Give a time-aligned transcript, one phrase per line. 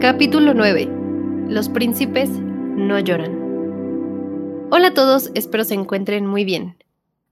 [0.00, 0.88] Capítulo 9.
[1.48, 3.32] Los príncipes no lloran.
[4.70, 6.76] Hola a todos, espero se encuentren muy bien.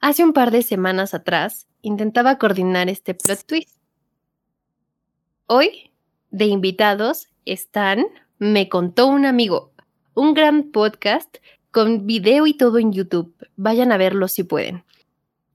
[0.00, 3.78] Hace un par de semanas atrás intentaba coordinar este plot twist.
[5.46, 5.92] Hoy,
[6.32, 8.04] de invitados, están
[8.40, 9.70] Me contó un amigo,
[10.14, 11.36] un gran podcast
[11.70, 13.32] con video y todo en YouTube.
[13.54, 14.82] Vayan a verlo si pueden.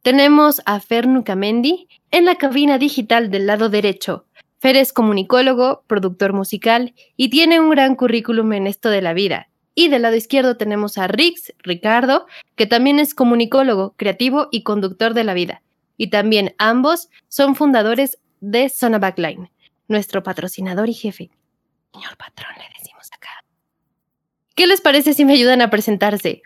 [0.02, 4.28] Tenemos a Fer Nucamendi en la cabina digital del lado derecho.
[4.62, 9.50] Fer es comunicólogo, productor musical y tiene un gran currículum en esto de la vida.
[9.74, 15.16] Y del lado izquierdo tenemos a Rix, Ricardo, que también es comunicólogo, creativo y conductor
[15.16, 15.64] de la vida.
[15.98, 19.50] Y también ambos son fundadores de Zona Backline,
[19.88, 21.32] nuestro patrocinador y jefe.
[21.92, 23.44] Señor patrón, le decimos acá.
[24.54, 26.44] ¿Qué les parece si me ayudan a presentarse?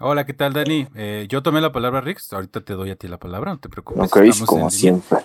[0.00, 0.86] Hola, ¿qué tal, Dani?
[0.94, 2.32] Eh, yo tomé la palabra, Rix.
[2.32, 4.04] Ahorita te doy a ti la palabra, no te preocupes.
[4.04, 5.18] Ok, como siempre.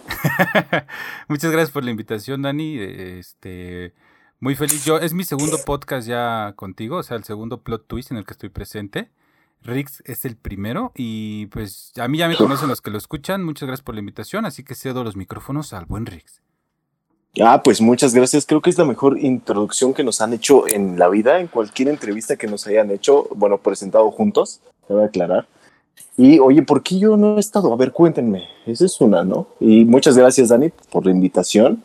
[1.28, 2.80] Muchas gracias por la invitación, Dani.
[2.80, 3.94] Este,
[4.40, 4.84] muy feliz.
[4.84, 8.26] Yo, es mi segundo podcast ya contigo, o sea, el segundo plot twist en el
[8.26, 9.12] que estoy presente.
[9.62, 13.44] Rix es el primero y pues a mí ya me conocen los que lo escuchan.
[13.44, 16.42] Muchas gracias por la invitación, así que cedo los micrófonos al buen Rix.
[17.42, 18.46] Ah, pues muchas gracias.
[18.46, 21.90] Creo que es la mejor introducción que nos han hecho en la vida, en cualquier
[21.90, 25.48] entrevista que nos hayan hecho, bueno, presentado juntos, te voy a aclarar.
[26.18, 27.74] Y oye, ¿por qué yo no he estado?
[27.74, 28.48] A ver, cuéntenme.
[28.66, 29.48] Esa es una, ¿no?
[29.60, 31.84] Y muchas gracias, Dani, por la invitación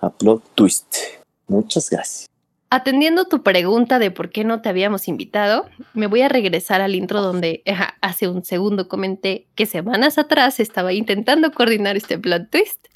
[0.00, 0.96] a Plot Twist.
[1.46, 2.26] Muchas gracias.
[2.70, 6.94] Atendiendo tu pregunta de por qué no te habíamos invitado, me voy a regresar al
[6.94, 7.62] intro donde
[8.00, 12.86] hace un segundo comenté que semanas atrás estaba intentando coordinar este plot twist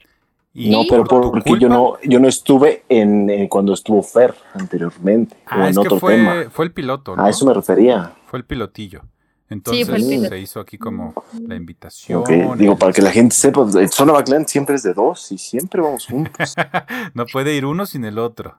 [0.54, 5.64] no, pero porque yo no, yo no estuve en, eh, cuando estuvo Fer anteriormente ah,
[5.64, 6.44] o en otro fue, tema.
[6.50, 7.24] Fue el piloto, ¿no?
[7.24, 8.12] A eso me refería.
[8.26, 9.02] Fue el pilotillo.
[9.50, 11.14] Entonces se hizo aquí como
[11.46, 12.24] la invitación.
[12.56, 15.80] Digo, para que la gente sepa, el Zona Backland siempre es de dos y siempre
[15.80, 16.54] vamos juntos.
[17.14, 18.58] no puede ir uno sin el otro.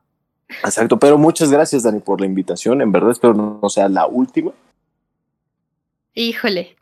[0.64, 2.82] Exacto, pero muchas gracias, Dani, por la invitación.
[2.82, 4.52] En verdad espero no sea la última.
[6.16, 6.76] Híjole,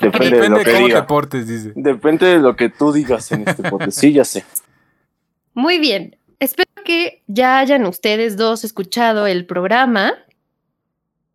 [0.00, 1.72] Depende, de, lo que cómo deportes, dice.
[1.74, 3.98] Depende de lo que tú digas en este podcast.
[3.98, 4.44] Sí, ya sé.
[5.54, 6.16] Muy bien.
[6.38, 10.14] Espero que ya hayan ustedes dos escuchado el programa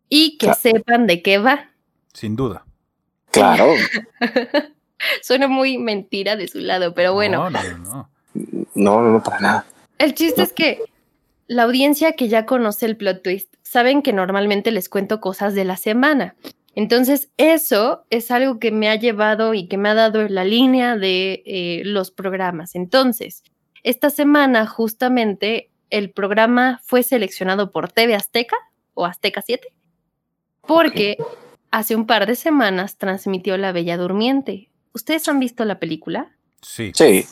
[0.08, 1.70] y que sepan de qué va.
[2.12, 2.64] Sin duda.
[3.30, 3.66] Claro.
[5.22, 7.50] Suena muy mentira de su lado, pero bueno.
[7.50, 8.10] No, no, no.
[8.74, 9.66] No, no, no, para nada.
[9.98, 10.80] El chiste es que
[11.46, 15.64] la audiencia que ya conoce el plot twist saben que normalmente les cuento cosas de
[15.64, 16.36] la semana.
[16.74, 20.96] Entonces, eso es algo que me ha llevado y que me ha dado la línea
[20.96, 22.74] de eh, los programas.
[22.76, 23.42] Entonces,
[23.82, 28.56] esta semana justamente el programa fue seleccionado por TV Azteca
[28.94, 29.72] o Azteca 7
[30.68, 31.16] porque
[31.70, 34.70] hace un par de semanas transmitió La Bella Durmiente.
[34.92, 36.30] ¿Ustedes han visto la película?
[36.62, 36.92] Sí.
[36.94, 37.26] Sí.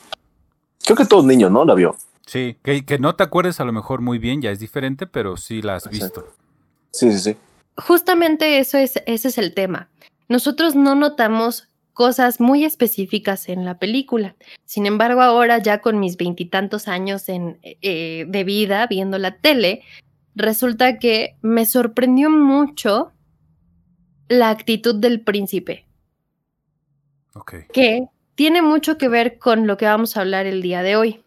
[0.85, 1.65] Creo que todo niño, ¿no?
[1.65, 1.97] La vio.
[2.27, 5.37] Sí, que, que, no te acuerdes a lo mejor muy bien, ya es diferente, pero
[5.37, 6.27] sí la has visto.
[6.91, 7.37] Sí, sí, sí
[7.77, 9.89] justamente eso es, ese es el tema.
[10.29, 14.37] Nosotros no notamos cosas muy específicas en la película.
[14.65, 19.83] Sin embargo, ahora ya con mis veintitantos años en, eh, de vida viendo la tele,
[20.35, 23.13] resulta que me sorprendió mucho
[24.29, 25.87] la actitud del príncipe.
[27.73, 31.23] Que tiene mucho que ver con lo que vamos a hablar el día de hoy.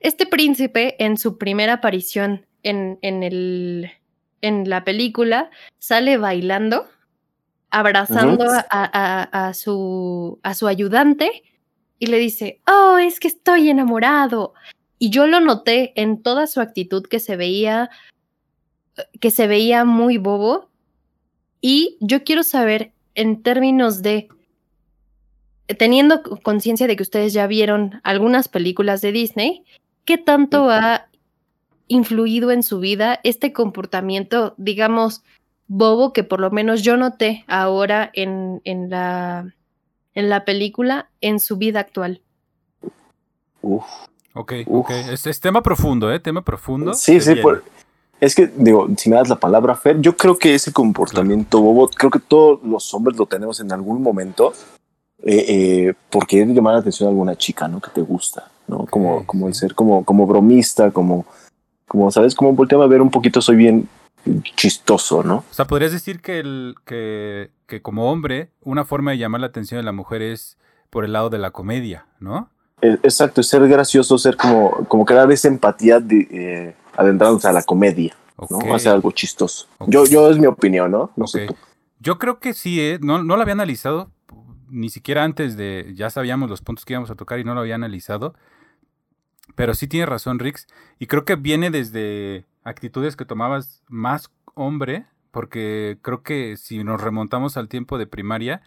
[0.00, 3.90] Este príncipe, en su primera aparición en, en el
[4.44, 6.86] en la película sale bailando,
[7.70, 11.42] abrazando a, su, a su ayudante
[11.98, 14.52] y le dice, oh, es que estoy enamorado.
[14.98, 17.88] Y yo lo noté en toda su actitud que se veía,
[19.18, 20.68] que se veía muy bobo.
[21.66, 24.28] Y yo quiero saber en términos de,
[25.78, 29.64] teniendo conciencia de que ustedes ya vieron algunas películas de Disney,
[30.04, 31.06] ¿qué tanto ha
[31.88, 35.22] influido en su vida este comportamiento, digamos,
[35.66, 39.54] bobo que por lo menos yo noté ahora en, en, la,
[40.12, 42.20] en la película, en su vida actual?
[43.62, 43.86] Uf.
[44.34, 44.90] Ok, ok.
[44.90, 46.20] Es, tema profundo, ¿eh?
[46.20, 46.92] Tema profundo.
[46.92, 47.36] Sí, sí,
[48.24, 51.88] es que, digo, si me das la palabra, Fer, yo creo que ese comportamiento bobo,
[51.88, 54.52] creo que todos los hombres lo tenemos en algún momento,
[55.22, 57.80] eh, eh, porque llamar la atención a alguna chica, ¿no?
[57.80, 58.86] Que te gusta, ¿no?
[58.86, 61.24] Como, como el ser como, como bromista, como
[61.94, 62.34] como, ¿sabes?
[62.34, 63.88] Como volteaba a ver un poquito, soy bien
[64.56, 65.44] chistoso, ¿no?
[65.48, 69.48] O sea, podrías decir que, el, que, que como hombre, una forma de llamar la
[69.48, 70.56] atención de la mujer es
[70.90, 72.48] por el lado de la comedia, ¿no?
[72.80, 77.62] E, exacto, ser gracioso, ser como, como crear esa empatía de, eh, adentrándose a la
[77.62, 78.16] comedia,
[78.50, 78.74] ¿no?
[78.74, 79.66] Hacer algo chistoso.
[79.86, 81.10] Yo, yo es mi opinión, ¿no?
[81.16, 81.48] No sé
[82.00, 82.98] Yo creo que sí, ¿eh?
[83.00, 84.10] no, no lo había analizado,
[84.68, 87.60] ni siquiera antes de, ya sabíamos los puntos que íbamos a tocar y no lo
[87.60, 88.34] había analizado.
[89.54, 90.66] Pero sí tiene razón, Rix.
[90.98, 97.00] Y creo que viene desde actitudes que tomabas más hombre, porque creo que si nos
[97.00, 98.62] remontamos al tiempo de primaria,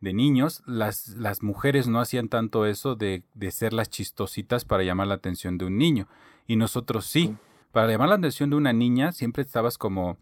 [0.00, 4.82] de niños, las, las mujeres no hacían tanto eso de, de, ser las chistositas para
[4.82, 6.08] llamar la atención de un niño.
[6.46, 7.36] Y nosotros sí.
[7.72, 10.18] Para llamar la atención de una niña siempre estabas como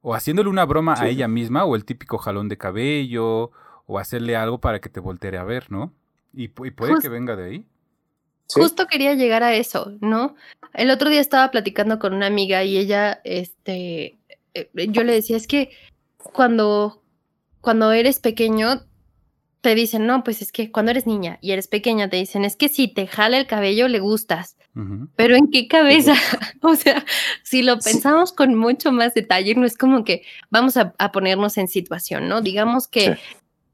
[0.00, 3.50] o haciéndole una broma a ella misma o el típico jalón de cabello
[3.86, 5.92] o hacerle algo para que te voltere a ver, ¿no?
[6.32, 7.66] Y, puede que venga de ahí.
[8.48, 10.36] Justo quería llegar a eso, ¿no?
[10.74, 14.18] El otro día estaba platicando con una amiga y ella, este,
[14.54, 15.70] eh, yo le decía, es que
[16.32, 17.02] cuando,
[17.60, 18.82] cuando eres pequeño,
[19.60, 22.54] te dicen, no, pues es que cuando eres niña y eres pequeña, te dicen, es
[22.54, 24.56] que si te jala el cabello, le gustas.
[25.16, 26.14] Pero ¿en qué cabeza?
[26.60, 27.04] o sea,
[27.42, 31.68] si lo pensamos con mucho más detalle, no es como que vamos a, ponernos en
[31.68, 32.42] situación, ¿no?
[32.42, 33.16] Digamos que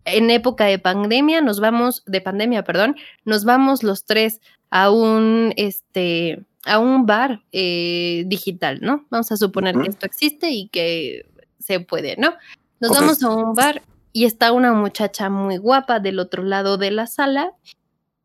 [0.04, 4.40] en época de pandemia nos vamos, de pandemia, perdón, nos vamos los tres
[4.70, 9.04] a un, este, a un bar eh, digital, ¿no?
[9.10, 11.26] Vamos a suponer que esto existe y que
[11.58, 12.34] se puede, ¿no?
[12.78, 13.82] Nos vamos a un bar
[14.12, 17.52] y está una muchacha muy guapa del otro lado de la sala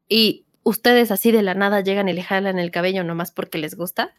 [0.09, 3.75] y ustedes así de la nada llegan y le jalan el cabello nomás porque les
[3.75, 4.11] gusta.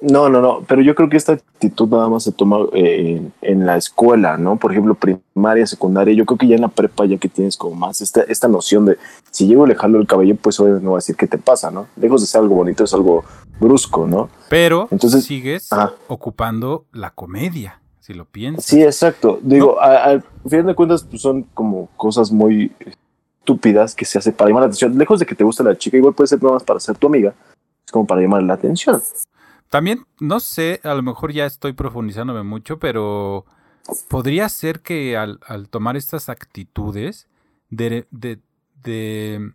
[0.00, 3.64] No, no, no, pero yo creo que esta actitud nada más se toma eh, en,
[3.64, 4.56] la escuela, ¿no?
[4.56, 7.76] Por ejemplo, primaria, secundaria, yo creo que ya en la prepa ya que tienes como
[7.76, 8.98] más esta, esta noción de
[9.30, 11.38] si llego y le jalo el cabello, pues obviamente no va a decir qué te
[11.38, 11.86] pasa, ¿no?
[11.96, 13.24] Lejos de ser algo bonito, es algo
[13.58, 14.28] brusco, ¿no?
[14.50, 15.70] Pero entonces sigues
[16.08, 18.64] ocupando la comedia, si lo piensas.
[18.64, 19.38] Sí, exacto.
[19.42, 22.72] Digo, al final de cuentas pues son como cosas muy
[23.44, 24.96] estúpidas que se hace para llamar la atención.
[24.96, 27.08] Lejos de que te guste la chica, igual puede ser nada más para ser tu
[27.08, 27.34] amiga,
[27.84, 29.02] es como para llamar la atención.
[29.68, 33.44] También, no sé, a lo mejor ya estoy profundizándome mucho, pero
[34.08, 35.38] podría ser que al,
[35.68, 37.28] tomar estas actitudes
[37.68, 39.52] de, de,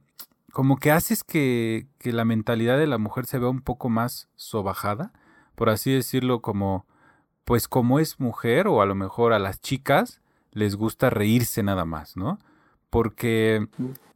[0.52, 4.30] como que haces que, que, la mentalidad de la mujer se vea un poco más
[4.36, 5.14] sobajada,
[5.56, 6.86] por así decirlo, como,
[7.44, 10.22] pues como es mujer, o a lo mejor a las chicas
[10.52, 12.40] les gusta reírse nada más, ¿no?
[12.90, 13.68] Porque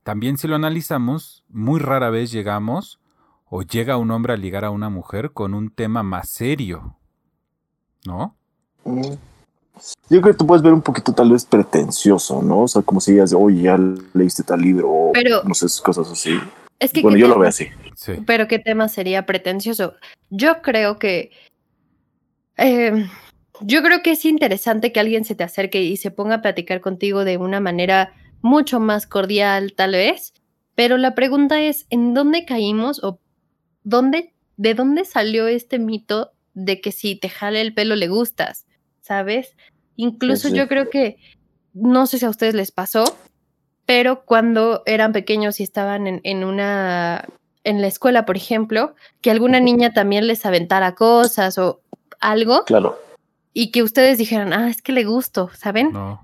[0.03, 2.99] también si lo analizamos, muy rara vez llegamos
[3.45, 6.97] o llega un hombre a ligar a una mujer con un tema más serio,
[8.05, 8.35] ¿no?
[8.83, 9.13] Mm.
[10.09, 12.61] Yo creo que tú puedes ver un poquito tal vez pretencioso, ¿no?
[12.61, 13.79] O sea, como si digas, oye, ya
[14.13, 15.13] leíste tal libro, o
[15.45, 16.39] no sé, cosas así.
[16.79, 17.67] Es que bueno, yo lo veo así.
[18.25, 19.95] Pero ¿qué tema sería pretencioso?
[20.29, 21.31] Yo creo que...
[22.57, 23.09] Em,
[23.61, 26.81] yo creo que es interesante que alguien se te acerque y se ponga a platicar
[26.81, 30.33] contigo de una manera mucho más cordial, tal vez.
[30.75, 33.19] Pero la pregunta es, ¿en dónde caímos o
[33.83, 38.65] ¿dónde, ¿de dónde salió este mito de que si te jale el pelo le gustas?
[39.01, 39.55] ¿Sabes?
[39.95, 41.17] Incluso yo creo que,
[41.73, 43.05] no sé si a ustedes les pasó,
[43.85, 47.27] pero cuando eran pequeños y estaban en, en una,
[47.63, 51.81] en la escuela, por ejemplo, que alguna niña también les aventara cosas o
[52.19, 52.65] algo.
[52.65, 52.99] Claro.
[53.53, 55.91] Y que ustedes dijeran, ah, es que le gusto, ¿saben?
[55.91, 56.21] No.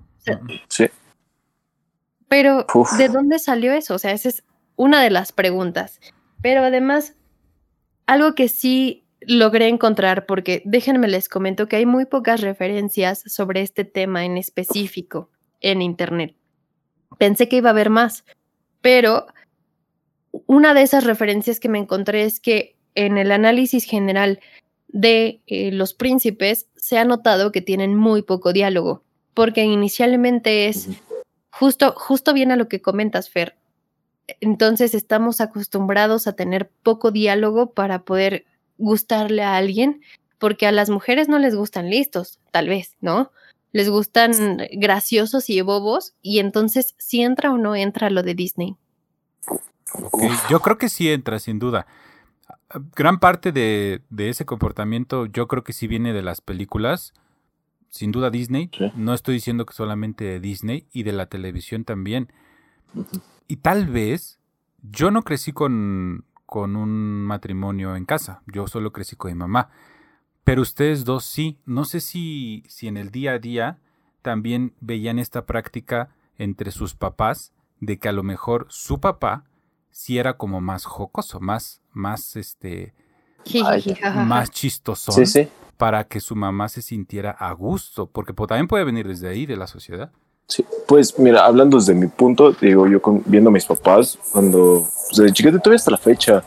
[0.67, 0.85] sí.
[2.29, 2.65] Pero,
[2.97, 3.95] ¿de dónde salió eso?
[3.95, 4.43] O sea, esa es
[4.75, 5.99] una de las preguntas.
[6.41, 7.15] Pero además,
[8.05, 13.61] algo que sí logré encontrar, porque déjenme les comento que hay muy pocas referencias sobre
[13.61, 15.29] este tema en específico
[15.59, 16.35] en Internet.
[17.17, 18.23] Pensé que iba a haber más,
[18.81, 19.27] pero
[20.45, 24.39] una de esas referencias que me encontré es que en el análisis general
[24.87, 30.87] de eh, los príncipes se ha notado que tienen muy poco diálogo, porque inicialmente es
[31.59, 33.57] justo, justo bien a lo que comentas, Fer,
[34.39, 38.45] entonces estamos acostumbrados a tener poco diálogo para poder
[38.77, 40.01] gustarle a alguien,
[40.37, 43.31] porque a las mujeres no les gustan listos, tal vez, ¿no?
[43.73, 44.31] Les gustan
[44.71, 48.77] graciosos y bobos, y entonces si entra o no entra lo de Disney.
[50.49, 51.87] yo creo que sí entra, sin duda.
[52.95, 57.13] Gran parte de, ese comportamiento yo creo que sí viene de las películas,
[57.89, 58.71] sin duda Disney.
[58.95, 62.31] No estoy diciendo que solamente de Disney y de la televisión también.
[63.47, 64.39] Y tal vez
[64.81, 69.69] yo no crecí con, con un matrimonio en casa, yo solo crecí con mi mamá.
[70.43, 71.59] Pero ustedes dos sí.
[71.65, 73.79] No sé si, si en el día a día
[74.21, 79.45] también veían esta práctica entre sus papás de que a lo mejor su papá
[79.91, 82.93] sí era como más jocoso, más, más este,
[84.25, 85.11] más chistoso
[85.77, 89.55] para que su mamá se sintiera a gusto, porque también puede venir desde ahí, de
[89.55, 90.11] la sociedad.
[90.45, 95.17] Sí, pues mira, hablando desde mi punto, digo, yo viendo a mis papás, cuando pues,
[95.17, 96.43] de chiquito todavía hasta la fecha,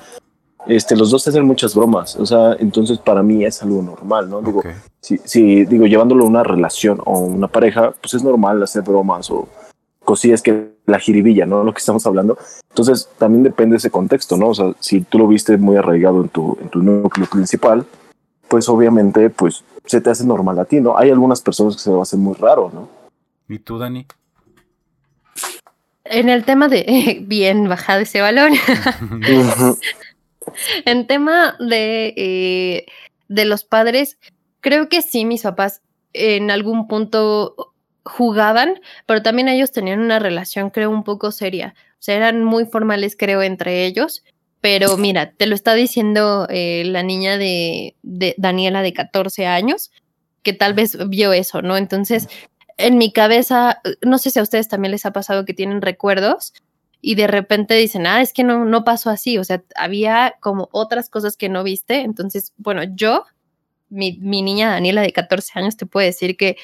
[0.67, 4.43] este, los dos hacen muchas bromas, o sea, entonces para mí es algo normal, ¿no?
[4.43, 4.63] Digo,
[5.01, 9.31] si, si, digo, llevándolo a una relación o una pareja, pues es normal hacer bromas
[9.31, 9.49] o
[10.04, 11.64] cosillas que la jiribilla, ¿no?
[11.64, 12.38] Lo que estamos hablando.
[12.71, 14.49] Entonces, también depende de ese contexto, ¿no?
[14.49, 17.87] O sea, si tú lo viste muy arraigado en tu, en tu núcleo principal,
[18.49, 20.97] pues obviamente, pues se te hace normal a ti, ¿no?
[20.97, 22.88] Hay algunas personas que se lo hacen muy raro, ¿no?
[23.49, 24.06] ¿Y tú, Dani?
[26.04, 28.52] En el tema de, bien bajado ese balón,
[30.85, 32.87] en tema de, eh,
[33.28, 34.18] de los padres,
[34.61, 35.80] creo que sí, mis papás
[36.12, 37.72] en algún punto
[38.04, 41.75] jugaban, pero también ellos tenían una relación, creo, un poco seria.
[41.94, 44.25] O sea, eran muy formales, creo, entre ellos.
[44.61, 49.90] Pero mira, te lo está diciendo eh, la niña de, de, Daniela de 14 años,
[50.42, 51.76] que tal vez vio eso, ¿no?
[51.76, 52.28] Entonces,
[52.78, 56.52] en mi cabeza, no sé si a ustedes también les ha pasado que tienen recuerdos
[57.00, 60.68] y de repente dicen, ah, es que no, no pasó así, o sea, había como
[60.73, 62.00] otras cosas que no viste.
[62.00, 63.25] Entonces, bueno, yo,
[63.88, 66.56] mi, mi niña Daniela de 14 años, te puedo decir que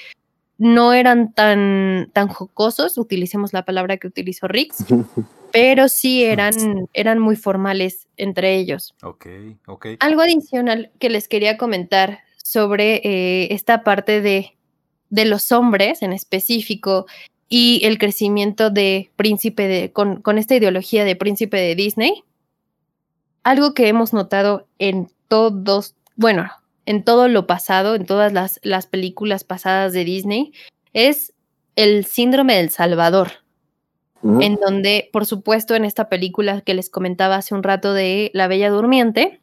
[0.58, 4.84] no eran tan, tan jocosos, utilicemos la palabra que utilizó Rix,
[5.52, 8.94] pero sí eran, eran muy formales entre ellos.
[9.02, 9.26] Ok,
[9.66, 9.86] ok.
[10.00, 14.56] Algo adicional que les quería comentar sobre eh, esta parte de,
[15.10, 17.06] de los hombres en específico
[17.48, 22.24] y el crecimiento de príncipe de, con, con esta ideología de príncipe de Disney.
[23.42, 26.50] Algo que hemos notado en todos, bueno,
[26.88, 30.54] en todo lo pasado, en todas las, las películas pasadas de Disney,
[30.94, 31.34] es
[31.76, 33.28] el síndrome del Salvador.
[34.40, 38.48] En donde, por supuesto, en esta película que les comentaba hace un rato de La
[38.48, 39.42] Bella Durmiente,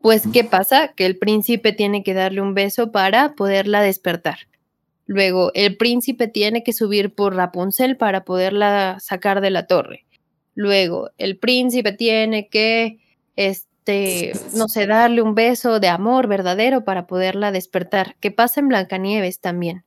[0.00, 0.88] pues, ¿qué pasa?
[0.88, 4.38] Que el príncipe tiene que darle un beso para poderla despertar.
[5.04, 10.06] Luego, el príncipe tiene que subir por Rapunzel para poderla sacar de la torre.
[10.54, 12.98] Luego, el príncipe tiene que,
[13.86, 18.68] este, no sé, darle un beso de amor verdadero para poderla despertar, que pasa en
[18.68, 19.84] Blancanieves también.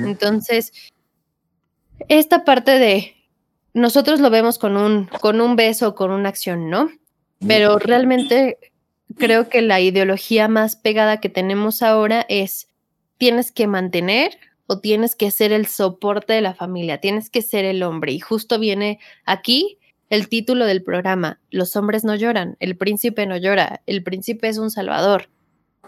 [0.00, 0.72] Entonces,
[2.08, 3.16] esta parte de
[3.74, 6.90] nosotros lo vemos con un, con un beso, con una acción, ¿no?
[7.46, 8.58] Pero realmente
[9.16, 12.68] creo que la ideología más pegada que tenemos ahora es
[13.16, 17.64] tienes que mantener o tienes que ser el soporte de la familia, tienes que ser
[17.64, 18.12] el hombre.
[18.12, 19.77] Y justo viene aquí
[20.10, 24.58] el título del programa, Los hombres no lloran, el príncipe no llora, el príncipe es
[24.58, 25.28] un salvador.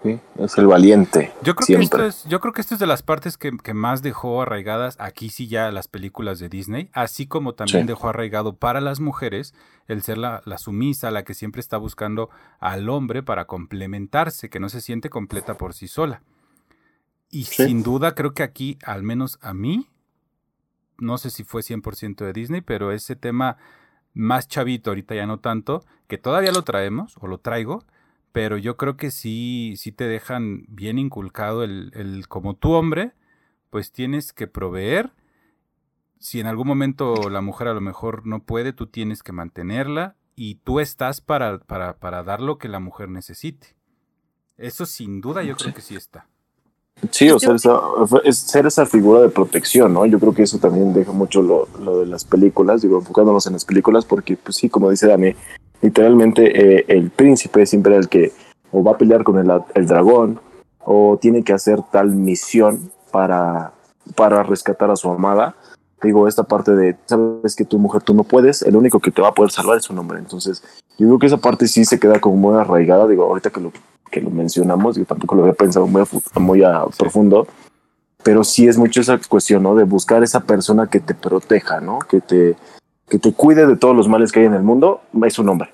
[0.02, 1.30] Sí, es el valiente.
[1.42, 4.00] Yo creo, que esto es, yo creo que esto es de las partes que, más
[4.00, 8.80] dejó arraigadas aquí sí ya las películas de Disney, así como también dejó arraigado para
[8.80, 9.54] las mujeres
[9.88, 14.60] el ser la, la, sumisa, la que siempre está buscando al hombre para complementarse, que
[14.60, 16.22] no se siente completa por sí sola.
[17.30, 19.86] Y sin duda creo que aquí, al menos a mí,
[20.98, 23.58] no sé si fue 100% de Disney, pero ese tema
[24.12, 27.84] más chavito, ahorita ya no tanto, que todavía lo traemos o lo traigo,
[28.32, 33.12] pero yo creo que sí, sí te dejan bien inculcado el, el como tu hombre,
[33.70, 35.12] pues tienes que proveer.
[36.18, 40.16] Si en algún momento la mujer a lo mejor no puede, tú tienes que mantenerla
[40.36, 43.76] y tú estás para, para, para dar lo que la mujer necesite.
[44.56, 46.28] Eso sin duda yo creo que sí está.
[47.10, 47.54] Sí, o sea,
[48.24, 50.04] es ser esa figura de protección, ¿no?
[50.04, 53.54] Yo creo que eso también deja mucho lo, lo de las películas, digo, enfocándonos en
[53.54, 55.34] las películas, porque, pues sí, como dice Dani,
[55.80, 58.32] literalmente eh, el príncipe siempre el que
[58.72, 60.40] o va a pelear con el, el, dragón,
[60.84, 63.72] o tiene que hacer tal misión para,
[64.14, 65.56] para rescatar a su amada.
[66.02, 69.22] Digo, esta parte de, sabes que tu mujer tú no puedes, el único que te
[69.22, 70.18] va a poder salvar es un hombre.
[70.18, 70.62] Entonces,
[70.98, 73.08] yo creo que esa parte sí se queda como muy arraigada.
[73.08, 73.72] Digo, ahorita que lo,
[74.10, 76.02] que lo mencionamos, yo tampoco lo había pensado muy
[76.36, 77.46] muy a profundo,
[78.22, 79.74] pero sí es mucho esa cuestión, ¿no?
[79.74, 82.00] De buscar esa persona que te proteja, ¿no?
[82.00, 82.56] Que te,
[83.08, 85.70] que te cuide de todos los males que hay en el mundo, es un hombre,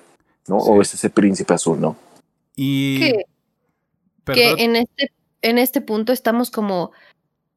[0.47, 0.57] ¿no?
[0.57, 1.95] O es ese príncipe azul, ¿no?
[2.55, 2.99] Y...
[2.99, 3.25] Que,
[4.25, 6.91] que en, este, en este punto estamos como...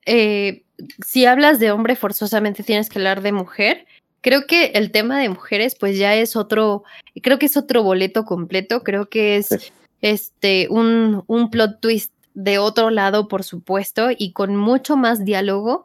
[0.06, 0.64] Eh,
[1.04, 3.86] si hablas de hombre, forzosamente tienes que hablar de mujer.
[4.22, 6.84] Creo que el tema de mujeres, pues ya es otro,
[7.22, 12.58] creo que es otro boleto completo, creo que es este, un, un plot twist de
[12.58, 15.84] otro lado, por supuesto, y con mucho más diálogo,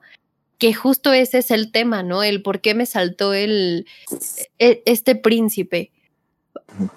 [0.58, 2.24] que justo ese es el tema, ¿no?
[2.24, 3.88] El por qué me saltó el,
[4.60, 5.92] e, este príncipe.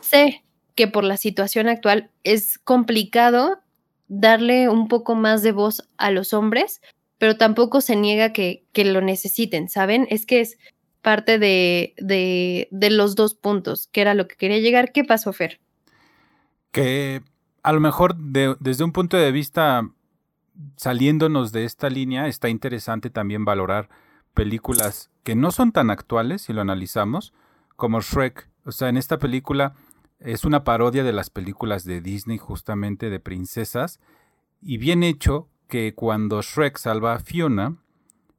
[0.00, 0.44] Sé
[0.74, 3.60] que por la situación actual es complicado
[4.06, 6.80] darle un poco más de voz a los hombres,
[7.18, 10.06] pero tampoco se niega que, que lo necesiten, ¿saben?
[10.08, 10.56] Es que es
[11.02, 14.92] parte de, de, de los dos puntos, que era lo que quería llegar.
[14.92, 15.58] ¿Qué pasó, Fer?
[16.70, 17.22] Que
[17.62, 19.88] a lo mejor desde un punto de vista
[20.76, 23.88] saliéndonos de esta línea, está interesante también valorar
[24.34, 27.32] películas que no son tan actuales, si lo analizamos,
[27.76, 28.48] como Shrek.
[28.64, 29.74] O sea, en esta película
[30.20, 34.00] es una parodia de las películas de Disney, justamente de princesas,
[34.60, 37.76] y bien hecho que cuando Shrek salva a Fiona,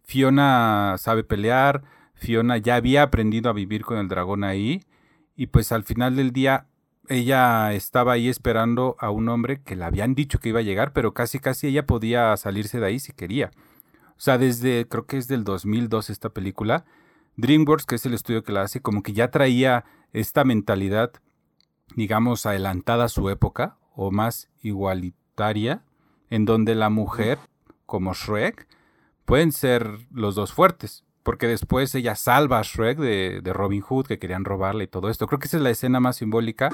[0.03, 1.83] Fiona sabe pelear,
[2.15, 4.83] Fiona ya había aprendido a vivir con el dragón ahí
[5.35, 6.65] y pues al final del día
[7.09, 10.93] ella estaba ahí esperando a un hombre que le habían dicho que iba a llegar,
[10.93, 13.51] pero casi casi ella podía salirse de ahí si quería.
[14.11, 16.85] O sea, desde creo que es del 2002 esta película,
[17.35, 21.11] DreamWorks, que es el estudio que la hace, como que ya traía esta mentalidad,
[21.95, 25.83] digamos, adelantada a su época o más igualitaria,
[26.29, 27.39] en donde la mujer,
[27.85, 28.67] como Shrek,
[29.25, 34.19] pueden ser los dos fuertes porque después ella salva a Shrek de, Robin Hood, que
[34.19, 35.27] querían robarle y todo esto.
[35.27, 36.69] Creo que esa es la escena más simbólica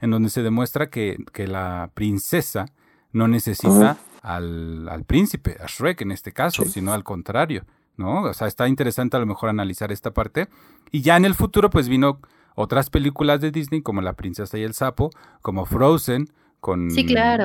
[0.00, 2.66] en donde se demuestra que, la princesa
[3.12, 7.64] no necesita al, príncipe, a Shrek en este caso, sino al contrario,
[7.96, 8.22] ¿no?
[8.22, 10.48] O sea, está interesante a lo mejor analizar esta parte.
[10.90, 12.20] Y ya en el futuro, pues vino
[12.54, 15.10] otras películas de Disney, como La princesa y el sapo,
[15.42, 16.30] como Frozen,
[16.60, 16.88] con,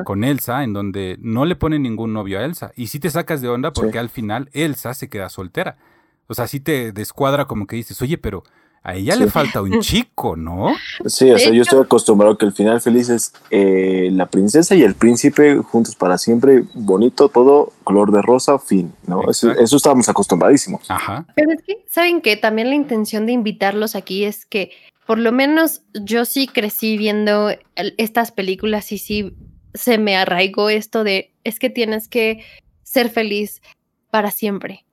[0.03, 2.71] con Elsa, en donde no le ponen ningún novio a Elsa.
[2.75, 5.77] Y si te sacas de onda porque al final Elsa se queda soltera.
[6.27, 8.43] O sea, sí te descuadra como que dices, oye, pero
[8.85, 10.75] a ella le falta un chico, ¿no?
[11.07, 14.75] Sí, o sea, yo estoy acostumbrado a que el final feliz es eh, la princesa
[14.75, 19.27] y el príncipe juntos para siempre, bonito, todo, color de rosa, fin, ¿no?
[19.29, 20.89] Eso, eso, estábamos acostumbradísimos.
[20.89, 21.25] Ajá.
[21.35, 24.69] Pero es que, ¿saben que También la intención de invitarlos aquí es que,
[25.07, 29.35] por lo menos, yo sí crecí viendo estas películas y sí
[29.73, 32.43] se me arraigó esto de, es que tienes que
[32.83, 33.63] ser feliz
[34.11, 34.85] para siempre.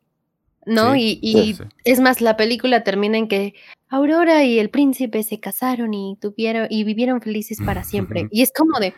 [0.66, 0.96] ¿No?
[0.96, 3.54] y, es más, la película termina en que
[3.88, 8.28] Aurora y el príncipe se casaron y tuvieron y vivieron felices para siempre.
[8.30, 8.94] y es como de.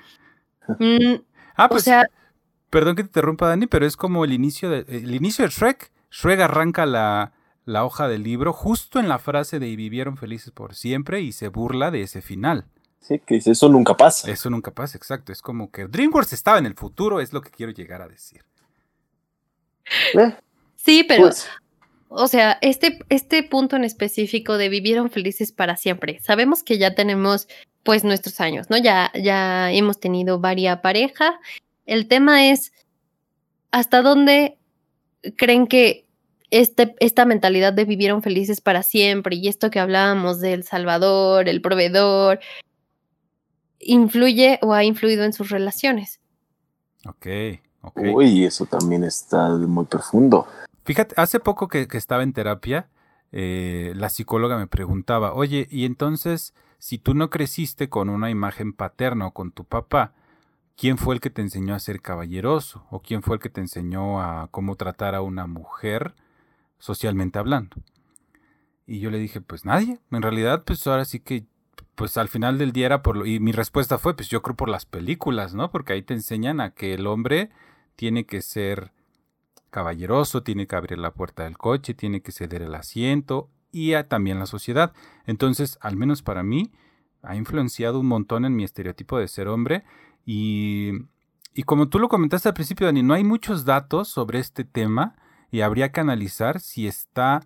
[0.78, 1.22] Mm,
[1.56, 1.82] ah, pues.
[1.82, 2.06] O sea,
[2.70, 5.90] perdón que te interrumpa, Dani, pero es como el inicio de, el inicio de Shrek.
[6.10, 7.32] Shrek arranca la,
[7.64, 11.32] la hoja del libro justo en la frase de y vivieron felices por siempre y
[11.32, 12.66] se burla de ese final.
[13.00, 14.30] Sí, que eso nunca pasa.
[14.30, 15.32] Eso nunca pasa, exacto.
[15.32, 18.44] Es como que DreamWorks estaba en el futuro, es lo que quiero llegar a decir.
[20.14, 20.36] ¿Eh?
[20.84, 21.48] Sí, pero, pues
[22.16, 26.20] o sea, este, este punto en específico de vivieron felices para siempre.
[26.20, 27.48] Sabemos que ya tenemos,
[27.82, 28.78] pues, nuestros años, ¿no?
[28.78, 31.40] Ya, ya hemos tenido varias pareja.
[31.86, 32.72] El tema es,
[33.72, 34.58] ¿hasta dónde
[35.36, 36.06] creen que
[36.50, 41.60] este, esta mentalidad de vivieron felices para siempre y esto que hablábamos del Salvador, el
[41.60, 42.38] proveedor,
[43.80, 46.20] influye o ha influido en sus relaciones?
[47.06, 47.26] Ok,
[47.80, 48.00] ok.
[48.14, 50.46] Uy, eso también está muy profundo.
[50.84, 52.88] Fíjate, hace poco que, estaba en terapia,
[53.32, 58.74] eh, la psicóloga me preguntaba, oye, y entonces, si tú no creciste con una imagen
[58.74, 60.12] paterna o con tu papá,
[60.76, 62.86] ¿quién fue el que te enseñó a ser caballeroso?
[62.90, 66.14] ¿O quién fue el que te enseñó a cómo tratar a una mujer
[66.78, 67.76] socialmente hablando?
[68.86, 69.98] Y yo le dije, pues nadie.
[70.10, 71.46] En realidad, pues ahora sí que,
[71.94, 73.24] pues al final del día era por lo...
[73.24, 75.70] Y mi respuesta fue, pues yo creo por las películas, ¿no?
[75.70, 77.48] Porque ahí te enseñan a que el hombre
[77.96, 78.92] tiene que ser
[79.74, 84.38] caballeroso, tiene que abrir la puerta del coche, tiene que ceder el asiento y también
[84.38, 84.92] la sociedad.
[85.26, 86.70] Entonces, al menos para mí,
[87.22, 89.82] ha influenciado un montón en mi estereotipo de ser hombre
[90.24, 90.92] y,
[91.54, 95.16] y como tú lo comentaste al principio, Dani, no hay muchos datos sobre este tema
[95.50, 97.40] y habría que analizar si está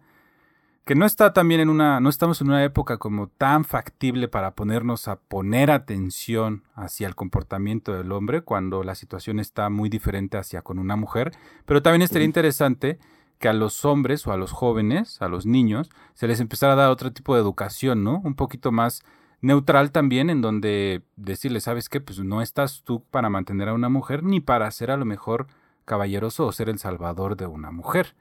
[0.88, 4.54] que no está también en una, no estamos en una época como tan factible para
[4.54, 10.38] ponernos a poner atención hacia el comportamiento del hombre cuando la situación está muy diferente
[10.38, 11.32] hacia con una mujer,
[11.66, 12.98] pero también estaría interesante
[13.38, 16.76] que a los hombres o a los jóvenes, a los niños, se les empezara a
[16.76, 18.22] dar otro tipo de educación, ¿no?
[18.24, 19.04] Un poquito más
[19.42, 22.00] neutral también, en donde decirle, ¿sabes qué?
[22.00, 25.48] Pues no estás tú para mantener a una mujer ni para ser a lo mejor
[25.84, 28.14] caballeroso o ser el salvador de una mujer.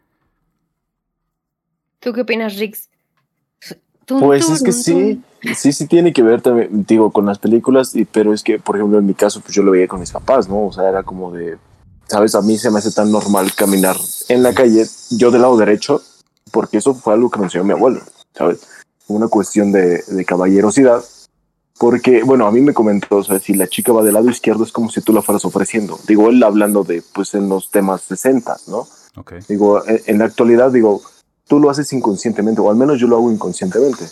[1.99, 2.89] ¿Tú qué opinas, Rix?
[4.07, 5.21] Pues es que sí,
[5.55, 8.77] sí, sí tiene que ver también, digo, con las películas, y, pero es que, por
[8.77, 10.67] ejemplo, en mi caso, pues yo lo veía con mis papás, ¿no?
[10.67, 11.57] O sea, era como de,
[12.05, 12.33] ¿sabes?
[12.35, 13.97] A mí se me hace tan normal caminar
[14.29, 16.01] en la calle, yo del lado derecho,
[16.51, 17.99] porque eso fue algo que me enseñó mi abuelo,
[18.33, 18.61] ¿sabes?
[19.07, 21.03] Una cuestión de, de caballerosidad,
[21.77, 24.63] porque, bueno, a mí me comentó, o sea, si la chica va del lado izquierdo
[24.63, 25.99] es como si tú la fueras ofreciendo.
[26.07, 28.87] Digo, él hablando de, pues, en los temas 60, ¿no?
[29.17, 29.39] Okay.
[29.49, 31.01] Digo, en la actualidad, digo,
[31.47, 34.05] tú lo haces inconscientemente, o al menos yo lo hago inconscientemente.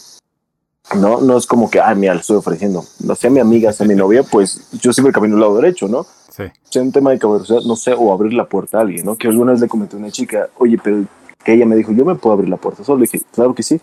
[0.95, 2.85] No, no es como que, ah, mira, le estoy ofreciendo.
[3.03, 6.05] No sea mi amiga, sea mi novia, pues yo siempre camino al lado derecho, ¿no?
[6.29, 6.43] Sí.
[6.63, 9.15] Sea un tema de caballerosidad, no sé, o abrir la puerta a alguien, ¿no?
[9.17, 11.05] Que alguna vez le comenté a una chica, oye, pero
[11.43, 13.01] que ella me dijo, yo me puedo abrir la puerta solo.
[13.01, 13.81] Dije, claro que sí.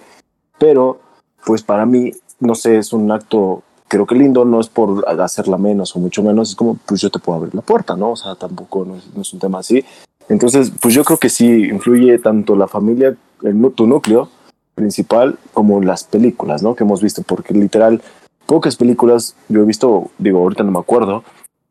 [0.58, 1.00] Pero,
[1.44, 5.58] pues para mí, no sé, es un acto, creo que lindo, no es por hacerla
[5.58, 8.12] menos o mucho menos, es como, pues yo te puedo abrir la puerta, ¿no?
[8.12, 9.84] O sea, tampoco no es, no es un tema así.
[10.28, 14.28] Entonces, pues yo creo que sí influye tanto la familia el, tu núcleo
[14.74, 16.74] principal como las películas, ¿no?
[16.74, 18.00] Que hemos visto, porque literal,
[18.46, 21.24] pocas películas yo he visto, digo, ahorita no me acuerdo,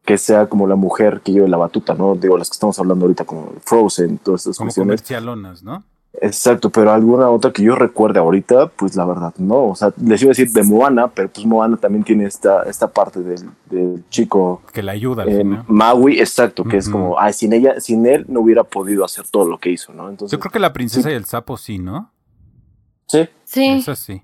[0.06, 2.16] que sea como la mujer que lleve la batuta, ¿no?
[2.16, 5.84] Digo, las que estamos hablando ahorita, como Frozen, todas estas como comercialonas, ¿no?
[6.20, 9.70] Exacto, pero alguna otra que yo recuerde ahorita, pues la verdad no.
[9.70, 12.92] O sea, les iba a decir de Moana, pero pues Moana también tiene esta, esta
[12.92, 15.64] parte del, del chico Que la ayuda al eh, final.
[15.68, 19.48] Maui, exacto, que es como, ay, sin ella, sin él no hubiera podido hacer todo
[19.48, 20.10] lo que hizo, ¿no?
[20.10, 22.12] Entonces, Yo creo que la princesa y el sapo sí, ¿no?
[23.08, 24.22] sí, Sí, Esa sí.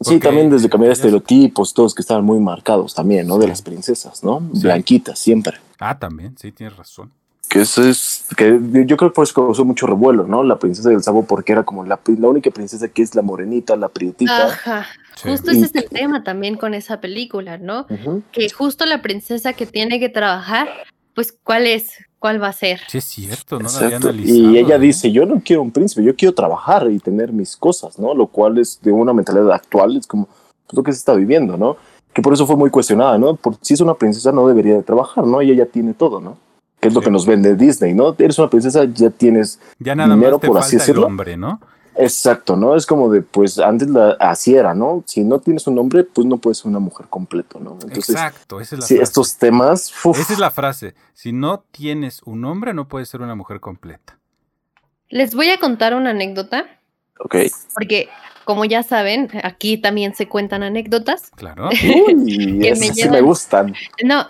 [0.00, 3.38] sí, también desde cambiar estereotipos, todos que estaban muy marcados también, ¿no?
[3.38, 4.42] De las princesas, ¿no?
[4.52, 4.62] Sí.
[4.62, 5.56] Blanquitas, siempre.
[5.78, 7.12] Ah, también, sí, tienes razón.
[7.50, 10.44] Que eso es, que yo creo que por eso causó mucho revuelo, ¿no?
[10.44, 13.74] La princesa del sapo, porque era como la, la única princesa que es la morenita,
[13.74, 14.46] la prietita.
[14.46, 14.86] ajá.
[15.16, 15.28] Sí.
[15.28, 17.88] Justo ese es el tema también con esa película, ¿no?
[18.30, 20.68] Que justo la princesa que tiene que trabajar,
[21.12, 21.90] pues, ¿cuál es?
[22.20, 22.82] ¿Cuál va a ser?
[22.86, 24.38] Sí, es cierto, no había analizado.
[24.38, 24.78] Y ella ¿eh?
[24.78, 28.14] dice, yo no quiero un príncipe, yo quiero trabajar y tener mis cosas, ¿no?
[28.14, 31.56] Lo cual es de una mentalidad actual, es como pues, lo que se está viviendo,
[31.56, 31.76] ¿no?
[32.14, 33.34] Que por eso fue muy cuestionada, ¿no?
[33.34, 35.42] Por si es una princesa no debería de trabajar, ¿no?
[35.42, 36.38] Y ella tiene todo, ¿no?
[36.80, 38.14] Que es lo que nos vende Disney, ¿no?
[38.18, 41.06] Eres una princesa, ya tienes Ya nada dinero, más te por falta así el decirlo.
[41.06, 41.60] hombre, ¿no?
[41.96, 42.76] Exacto, ¿no?
[42.76, 45.02] Es como de, pues antes la, así era, ¿no?
[45.06, 47.72] Si no tienes un hombre, pues no puedes ser una mujer completo, ¿no?
[47.82, 49.02] Entonces, Exacto, esa es la sí, frase.
[49.10, 50.94] estos temas, uf, Esa es la frase.
[51.12, 54.18] Si no tienes un hombre, no puedes ser una mujer completa.
[55.10, 56.64] Les voy a contar una anécdota,
[57.18, 57.36] ok.
[57.74, 58.08] porque
[58.44, 61.30] como ya saben, aquí también se cuentan anécdotas.
[61.36, 61.68] Claro.
[62.06, 63.74] Uy, Que me sí me gustan.
[64.02, 64.26] No,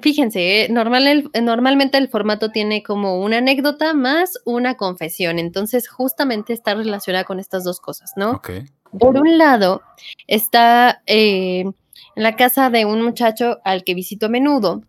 [0.00, 5.88] fíjense, eh, normal el- normalmente el formato tiene como una anécdota más una confesión, entonces
[5.88, 8.32] justamente está relacionada con estas dos cosas, ¿no?
[8.32, 8.50] Ok.
[8.98, 9.82] Por un lado,
[10.26, 14.82] está eh, en la casa de un muchacho al que visito a menudo.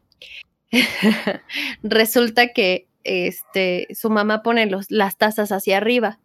[1.84, 6.20] Resulta que este, su mamá pone los, las tazas hacia arriba.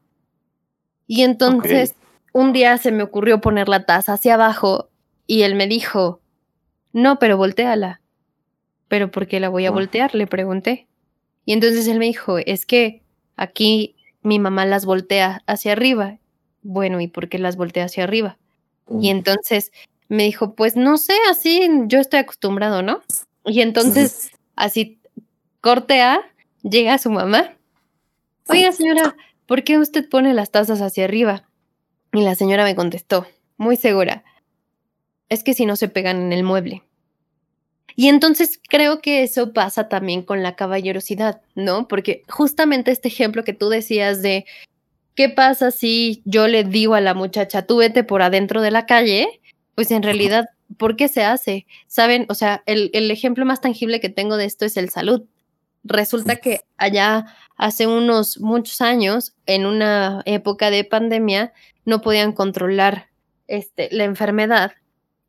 [1.06, 1.94] Y entonces
[2.38, 4.90] un día se me ocurrió poner la taza hacia abajo
[5.26, 6.20] y él me dijo,
[6.92, 8.00] no, pero volteala.
[8.86, 10.14] ¿Pero por qué la voy a voltear?
[10.14, 10.86] Le pregunté.
[11.44, 13.02] Y entonces él me dijo, es que
[13.36, 16.18] aquí mi mamá las voltea hacia arriba.
[16.62, 18.38] Bueno, ¿y por qué las voltea hacia arriba?
[19.00, 19.72] Y entonces
[20.08, 23.02] me dijo, pues no sé, así yo estoy acostumbrado, ¿no?
[23.46, 25.00] Y entonces, así,
[25.60, 26.20] corte A,
[26.62, 27.52] llega su mamá.
[28.46, 31.47] Oiga, señora, ¿por qué usted pone las tazas hacia arriba?
[32.12, 34.24] Y la señora me contestó, muy segura,
[35.28, 36.82] es que si no se pegan en el mueble.
[37.96, 41.88] Y entonces creo que eso pasa también con la caballerosidad, ¿no?
[41.88, 44.46] Porque justamente este ejemplo que tú decías de
[45.18, 48.86] ¿qué pasa si yo le digo a la muchacha, tú vete por adentro de la
[48.86, 49.40] calle?
[49.74, 51.66] Pues en realidad, ¿por qué se hace?
[51.88, 55.24] Saben, o sea, el, el ejemplo más tangible que tengo de esto es el salud.
[55.82, 61.52] Resulta que allá hace unos muchos años, en una época de pandemia,
[61.88, 63.08] no podían controlar
[63.46, 64.72] este, la enfermedad.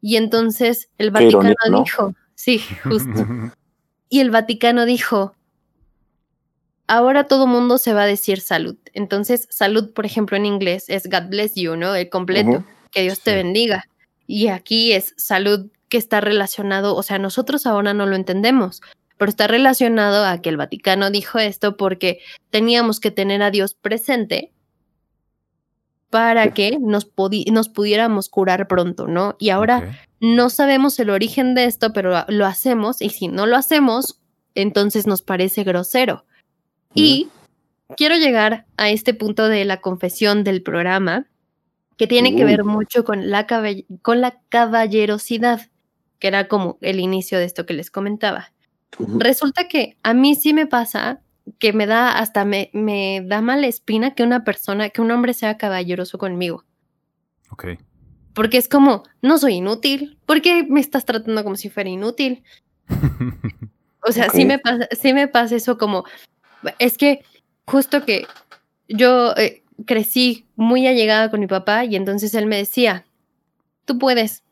[0.01, 1.83] Y entonces el ironía, Vaticano ¿no?
[1.83, 3.09] dijo, sí, justo.
[4.11, 5.35] Y el Vaticano dijo,
[6.87, 8.75] ahora todo mundo se va a decir salud.
[8.93, 11.93] Entonces, salud, por ejemplo, en inglés es God bless you, ¿no?
[11.93, 13.37] El completo, que Dios te Sí.
[13.37, 13.85] bendiga.
[14.25, 18.81] Y aquí es salud que está relacionado, o sea, nosotros ahora no lo entendemos,
[19.17, 22.19] pero está relacionado a que el Vaticano dijo esto porque
[22.49, 24.51] teníamos que tener a Dios presente
[26.09, 27.11] para que nos,
[27.51, 29.35] nos pudiéramos curar pronto, ¿no?
[29.39, 33.55] Y ahora no sabemos el origen de esto, pero lo hacemos y si no lo
[33.55, 34.19] hacemos,
[34.55, 36.25] entonces nos parece grosero.
[36.93, 37.29] Y
[37.95, 41.27] quiero llegar a este punto de la confesión del programa,
[41.97, 42.51] que tiene que Uy.
[42.51, 43.45] ver mucho con la,
[44.01, 45.69] con la caballerosidad,
[46.17, 48.51] que era como el inicio de esto que les comentaba.
[48.97, 51.21] Resulta que a mí sí me pasa
[51.57, 55.33] que me da hasta me, me da mala espina que una persona, que un hombre
[55.33, 56.65] sea caballeroso conmigo.
[57.49, 57.65] Ok.
[58.33, 60.17] Porque es como, no soy inútil.
[60.25, 62.43] ¿Por qué me estás tratando como si fuera inútil?
[64.01, 66.05] O sea, sí, me pasa, sí me pasa eso como,
[66.79, 67.23] es que
[67.65, 68.25] justo que
[68.87, 73.05] yo eh, crecí muy allegada con mi papá y entonces él me decía,
[73.85, 74.43] tú puedes,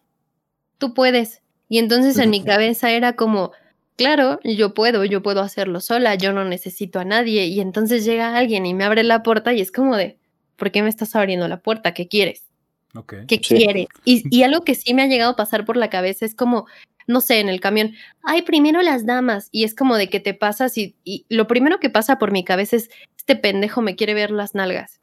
[0.78, 1.42] tú puedes.
[1.70, 3.52] Y entonces en mi cabeza era como,
[3.98, 7.46] claro, yo puedo, yo puedo hacerlo sola, yo no necesito a nadie.
[7.48, 10.18] Y entonces llega alguien y me abre la puerta y es como de,
[10.56, 11.94] ¿por qué me estás abriendo la puerta?
[11.94, 12.44] ¿Qué quieres?
[12.96, 13.14] ok.
[13.28, 13.56] ¿Qué Sí.
[13.56, 13.88] quieres?
[14.06, 16.66] Y, y algo que sí me ha llegado a pasar por la cabeza es como,
[17.06, 19.50] no sé, en el camión, ay, primero las damas.
[19.52, 22.44] Y es como de que te pasas y, y lo primero que pasa por mi
[22.44, 25.00] cabeza es, este pendejo me quiere ver las nalgas.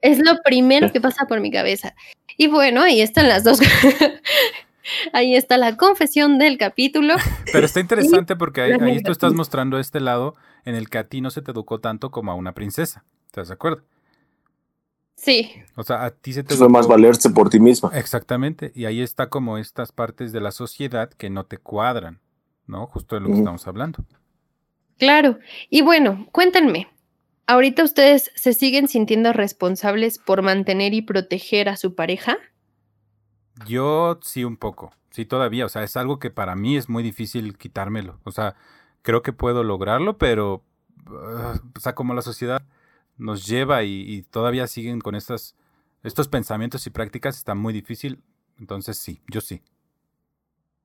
[0.00, 1.94] Es lo primero que pasa por mi cabeza.
[2.36, 3.60] Y bueno, ahí están las dos.
[5.12, 7.14] ahí está la confesión del capítulo.
[7.52, 11.20] Pero está interesante porque ahí, tú estás mostrando este lado en el que a ti
[11.20, 13.04] no se te educó tanto como a una princesa.
[13.26, 13.82] ¿Estás de acuerdo?
[15.18, 17.90] Sí, O sea, a ti se te Eso es más valerse por ti misma.
[17.92, 18.70] Exactamente.
[18.74, 22.20] Y ahí está como estas partes de la sociedad que no te cuadran,
[22.66, 22.86] ¿no?
[22.86, 24.04] Justo de lo que estamos hablando.
[24.96, 25.38] claro.
[25.70, 26.86] Y bueno, cuéntenme,
[27.48, 32.38] ¿ahorita ustedes se siguen sintiendo responsables por mantener y proteger a su pareja?
[33.66, 37.02] Yo sí un poco, sí todavía, o sea, es algo que para mí es muy
[37.02, 38.54] difícil quitármelo, o sea,
[39.02, 40.62] creo que puedo lograrlo, pero,
[41.06, 42.62] o sea, como la sociedad
[43.16, 45.56] nos lleva y, todavía siguen con estas,
[46.02, 48.22] estos pensamientos y prácticas, está muy difícil,
[48.58, 49.62] entonces sí, yo sí.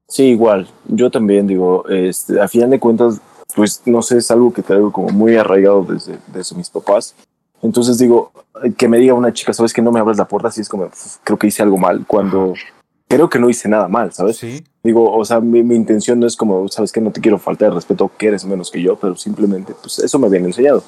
[0.08, 3.22] Sí, igual, yo también digo, este, a final de cuentas,
[3.56, 7.16] pues no sé, es algo que traigo como muy arraigado desde, desde mis papás.
[7.64, 8.32] Entonces digo,
[8.78, 10.90] que me diga una chica, sabes que no me abres la puerta, así es como,
[11.24, 12.54] creo que hice algo mal, cuando
[13.08, 14.38] creo que no hice nada mal, ¿sabes?
[14.38, 14.64] Sí.
[14.84, 17.76] Digo, o sea, mi, intención no es como, sabes que no te quiero faltar el
[17.76, 20.84] respeto, que eres menos que yo, pero simplemente, pues eso me habían enseñado.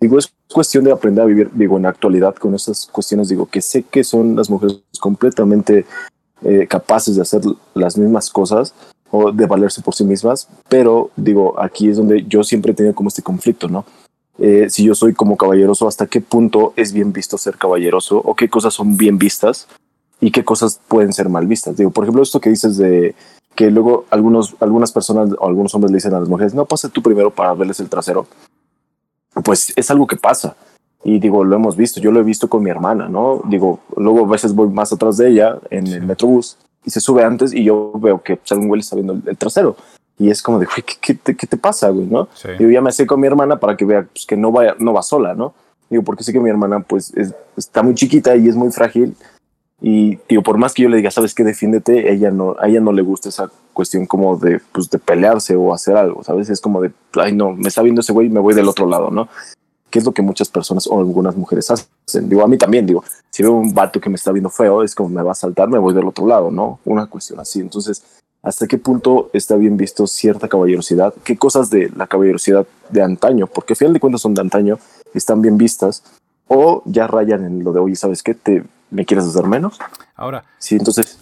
[0.00, 3.46] Digo, es cuestión de aprender a vivir, digo, en la actualidad con estas cuestiones, digo,
[3.46, 5.84] que sé que son las mujeres completamente
[6.42, 7.42] eh, capaces de hacer
[7.74, 8.74] las mismas cosas
[9.10, 12.94] o de valerse por sí mismas, pero digo, aquí es donde yo siempre he tenido
[12.94, 13.84] como este conflicto, ¿no?
[14.38, 18.34] Eh, si yo soy como caballeroso, hasta qué punto es bien visto ser caballeroso o
[18.34, 19.68] qué cosas son bien vistas
[20.20, 21.76] y qué cosas pueden ser mal vistas.
[21.76, 23.14] Digo, por ejemplo, esto que dices de
[23.54, 26.88] que luego algunos, algunas personas o algunos hombres le dicen a las mujeres, no, pase
[26.88, 28.26] tú primero para verles el trasero.
[29.44, 30.56] Pues es algo que pasa.
[31.02, 33.42] Y digo, lo hemos visto, yo lo he visto con mi hermana, ¿no?
[33.46, 37.24] Digo, luego a veces voy más atrás de ella en el metrobús y se sube
[37.24, 39.76] antes y yo veo que pues, algún güey está viendo el, trasero.
[40.20, 42.04] Y es como de, güey, ¿qué, qué, te, pasa, güey?
[42.04, 42.28] ¿no?
[42.58, 44.92] Yo ya me acerco a mi hermana para que vea pues, que no, vaya, no
[44.92, 45.54] va sola, ¿no?
[45.88, 47.10] Digo, porque sé que mi hermana pues
[47.56, 49.16] está muy chiquita y es muy frágil.
[49.80, 52.80] Y digo, por más que yo le diga, sabes qué, defiéndete, ella no, a ella
[52.80, 56.50] no le gusta esa cuestión como de, pues, de pelearse o hacer algo, ¿sabes?
[56.50, 58.86] Es como de, ay, no, me está viendo ese güey y me voy del otro
[58.86, 59.26] lado, ¿no?
[59.90, 62.28] que es lo que muchas personas o algunas mujeres hacen.
[62.28, 64.94] Digo, a mí también, digo, si veo un vato que me está viendo feo, es
[64.94, 66.78] como me va a saltar, me voy del otro lado, ¿no?
[66.84, 67.60] Una cuestión así.
[67.60, 68.04] Entonces,
[68.42, 71.14] ¿hasta qué punto está bien visto cierta caballerosidad?
[71.24, 74.78] ¿Qué cosas de la caballerosidad de antaño, porque al final de cuentas son de antaño,
[75.14, 76.02] están bien vistas?
[76.48, 78.34] O ya rayan en lo de, oye, ¿sabes qué?
[78.34, 79.78] ¿Te, ¿Me quieres hacer menos?
[80.16, 80.44] Ahora.
[80.58, 81.18] Sí, entonces,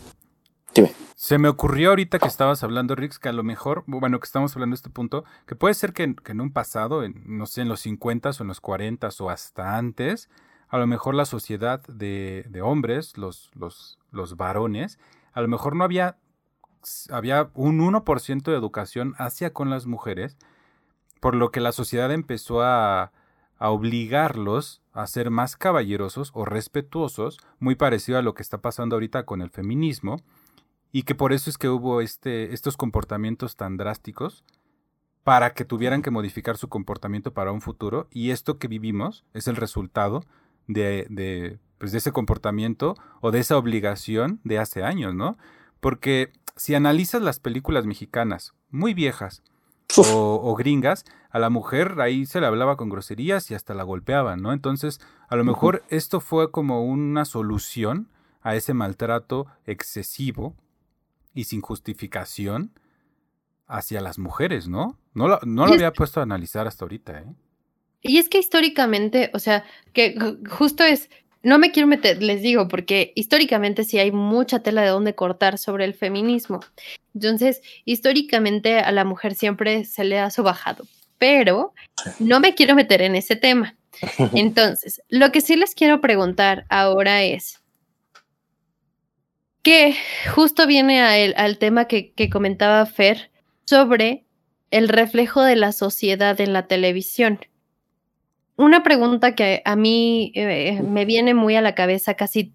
[0.74, 0.92] dime.
[1.14, 4.54] Se me ocurrió ahorita que estabas hablando, Rix, que a lo mejor, bueno, que estamos
[4.54, 7.68] hablando de este punto, que puede ser que, en un pasado, en, no sé, en
[7.68, 10.31] los 50 o en los 40 o hasta antes,
[10.68, 14.98] a lo mejor la sociedad de, de hombres, los, los, los varones,
[15.33, 16.16] a lo mejor no había,
[17.11, 20.37] había un 1% de educación hacia con las mujeres,
[21.20, 23.12] por lo que la sociedad empezó a,
[23.59, 28.96] a obligarlos a ser más caballerosos o respetuosos, muy parecido a lo que está pasando
[28.96, 30.22] ahorita con el feminismo,
[30.92, 34.44] y que por eso es que hubo este, estos comportamientos tan drásticos
[35.22, 39.46] para que tuvieran que modificar su comportamiento para un futuro y esto que vivimos es
[39.46, 40.24] el resultado
[40.66, 45.37] de, de, pues de ese comportamiento o de esa obligación de hace años, ¿no?
[45.81, 49.42] Porque si analizas las películas mexicanas muy viejas
[49.97, 53.85] o, o, gringas, a la mujer ahí se le hablaba con groserías y hasta la
[53.85, 54.53] golpeaban, ¿no?
[54.53, 58.09] Entonces, a lo mejor esto fue como una solución
[58.42, 60.55] a ese maltrato excesivo
[61.35, 62.73] y sin justificación
[63.66, 64.99] hacia las mujeres, ¿no?
[65.14, 67.35] No lo, no lo había puesto a analizar hasta ahorita, ¿eh?
[68.01, 70.16] Y es que históricamente, o sea, que
[70.49, 71.11] justo es,
[71.42, 75.59] no me quiero meter, les digo, porque históricamente sí hay mucha tela de dónde cortar
[75.59, 76.61] sobre el feminismo.
[77.14, 80.85] Entonces, históricamente a la mujer siempre se le ha sobajado,
[81.18, 81.74] pero
[82.18, 83.77] no me quiero meter en ese tema.
[84.35, 87.61] Entonces, lo que sí les quiero preguntar ahora es,
[89.68, 89.94] que
[90.35, 93.31] justo viene al tema que, comentaba Fer
[93.66, 94.24] sobre
[94.70, 97.40] el reflejo de la sociedad en la televisión.
[98.59, 102.53] Una pregunta que a mí eh, me viene muy a la cabeza casi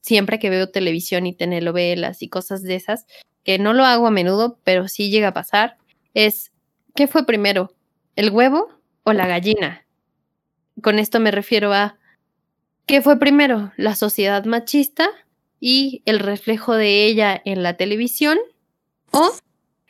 [0.00, 3.06] siempre que veo televisión y telenovelas y cosas de esas,
[3.44, 5.76] que no lo hago a menudo, pero sí llega a pasar,
[6.14, 6.52] es,
[6.94, 7.74] ¿qué fue primero?
[8.14, 8.68] ¿El huevo
[9.02, 9.84] o la gallina?
[10.80, 11.98] Con esto me refiero a,
[12.86, 13.72] ¿qué fue primero?
[13.76, 15.06] ¿La sociedad machista
[15.60, 18.38] y el reflejo de ella en la televisión
[19.10, 19.32] o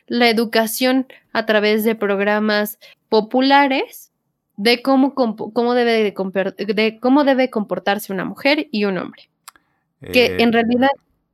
[0.07, 4.06] la educación a través de programas populares
[4.57, 9.29] de cómo, cómo, debe, de, cómo debe comportarse una mujer y un hombre.
[10.01, 10.89] Que en eh, realidad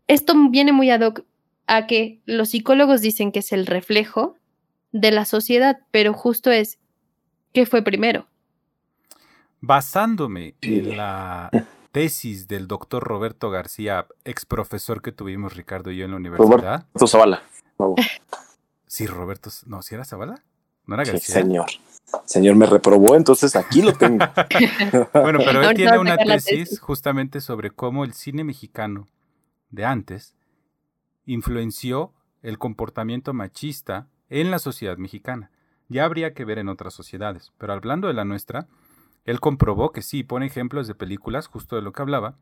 [0.08, 1.24] esto viene muy ad hoc
[1.66, 4.36] a que los psicólogos dicen que es el reflejo
[4.92, 6.78] de la sociedad, pero justo es,
[7.54, 8.28] ¿qué fue primero?
[9.62, 11.50] Basándome en la
[11.92, 16.86] tesis del doctor Roberto García, ex profesor que tuvimos Ricardo y yo en la universidad.
[16.94, 17.44] Roberto Zavala.
[18.86, 20.44] Sí, Roberto, no, ¿si era Zavala?
[20.86, 21.42] No era García.
[21.42, 21.66] señor.
[22.26, 24.26] Señor me reprobó, entonces aquí lo tengo.
[25.14, 29.08] bueno, pero él tiene una tesis justamente sobre cómo el cine mexicano
[29.70, 30.36] de antes
[31.26, 35.52] influenció el comportamiento machista en la sociedad mexicana.
[35.90, 38.68] Ya habría que ver en otras sociedades, pero hablando de la nuestra,
[39.26, 42.36] él comprobó que sí, pone ejemplos de películas, justo de lo que hablaba,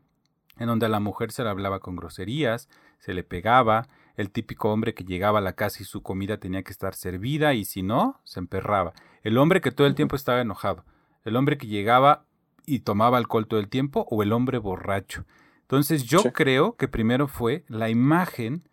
[0.58, 4.72] en donde a la mujer se le hablaba con groserías, se le pegaba, el típico
[4.72, 7.82] hombre que llegaba a la casa y su comida tenía que estar servida y si
[7.82, 8.92] no, se emperraba.
[9.22, 10.84] El hombre que todo el tiempo estaba enojado,
[11.24, 12.24] el hombre que llegaba
[12.66, 15.24] y tomaba alcohol todo el tiempo o el hombre borracho.
[15.62, 18.68] Entonces yo creo que primero fue la imagen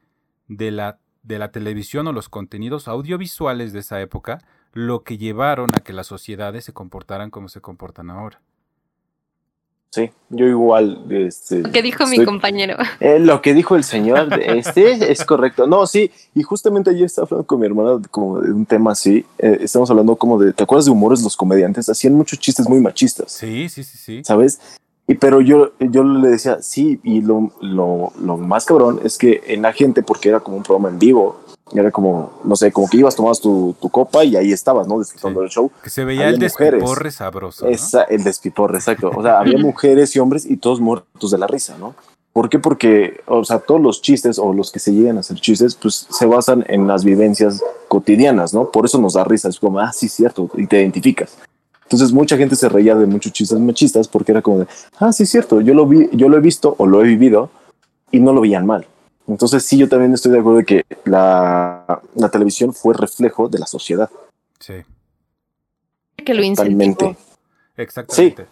[0.48, 4.40] de la, de la televisión o los contenidos audiovisuales de esa época
[4.74, 8.42] lo que llevaron a que las sociedades se comportaran como se comportan ahora.
[9.92, 11.06] Sí, yo igual.
[11.10, 12.78] Este, lo que dijo mi compañero.
[13.00, 15.68] Eh, lo que dijo el señor, este es correcto.
[15.68, 19.26] No, sí, y justamente ayer estaba hablando con mi hermana como de un tema así.
[19.38, 21.24] Eh, estamos hablando como de, ¿te acuerdas de humores?
[21.24, 23.32] Los comediantes hacían muchos chistes muy machistas.
[23.32, 24.22] Sí, sí, sí, sí.
[24.24, 24.60] ¿Sabes?
[25.08, 29.42] Y pero yo, yo le decía, sí, y lo, lo, lo más cabrón es que
[29.48, 31.40] en la gente, porque era como un programa en vivo,
[31.74, 35.00] era como, no sé, como que ibas, tomabas tu, tu copa y ahí estabas, ¿no?
[35.00, 35.72] Disfrutando del show.
[35.84, 37.68] Que se veía el despiporre sabroso.
[37.68, 39.12] Esa, el despiporre, exacto.
[39.16, 41.96] O sea, había mujeres y hombres y todos muertos de la risa, ¿no?
[42.34, 42.60] ¿Por qué?
[42.60, 46.08] Porque, o sea, todos los chistes o los que se llegan a hacer chistes, pues
[46.10, 48.72] se basan en las vivencias cotidianas, ¿no?
[48.72, 49.50] Por eso nos da risa.
[49.50, 51.38] Es como, ah, sí, cierto, y te identificas.
[51.84, 54.68] Entonces mucha gente se reía de muchos chistes machistas porque era como de,
[55.00, 57.50] ah, sí, cierto, yo lo vi, yo lo he visto o lo he vivido
[58.12, 58.86] y no lo veían mal.
[59.30, 63.60] Entonces sí, yo también estoy de acuerdo de que la, la televisión fue reflejo de
[63.60, 64.10] la sociedad.
[64.60, 64.74] Sí.
[66.18, 67.16] Que lo incentivó.
[67.78, 68.44] Exactamente.
[68.44, 68.50] Sí.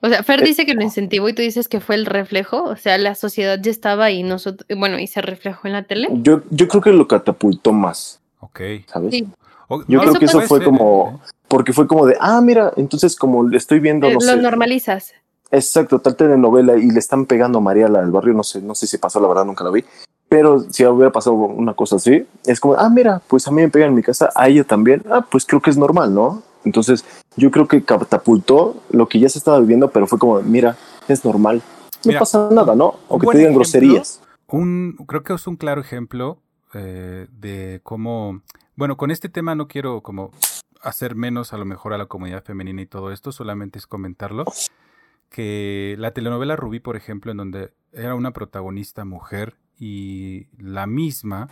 [0.00, 2.76] O sea, Fer dice que lo incentivó y tú dices que fue el reflejo, o
[2.76, 6.08] sea, la sociedad ya estaba y nosotros, bueno, y se reflejó en la tele.
[6.12, 8.20] Yo, yo creo que lo catapultó más.
[8.40, 8.60] Ok.
[8.86, 9.12] ¿Sabes?
[9.12, 9.26] Sí.
[9.88, 13.56] Yo creo que eso fue como, porque fue como de, ah, mira, entonces como le
[13.56, 15.12] estoy viendo, eh, no lo normalizas.
[15.56, 18.74] Exacto, tal telenovela y le están pegando a María la del barrio, no sé, no
[18.74, 19.82] sé si pasó, la verdad nunca la vi,
[20.28, 23.70] pero si hubiera pasado una cosa así, es como, ah, mira, pues a mí me
[23.70, 26.42] pegan en mi casa, a ella también, ah, pues creo que es normal, ¿no?
[26.64, 30.76] Entonces, yo creo que catapultó lo que ya se estaba viviendo, pero fue como, mira,
[31.08, 31.62] es normal,
[32.04, 32.96] no pasa nada, ¿no?
[33.08, 34.20] O que te digan groserías.
[34.48, 36.36] Un, creo que es un claro ejemplo
[36.74, 38.42] eh, de cómo,
[38.74, 40.32] bueno, con este tema no quiero como
[40.82, 44.44] hacer menos a lo mejor a la comunidad femenina y todo esto, solamente es comentarlo
[45.28, 51.48] que la telenovela Rubí, por ejemplo, en donde era una protagonista mujer y la misma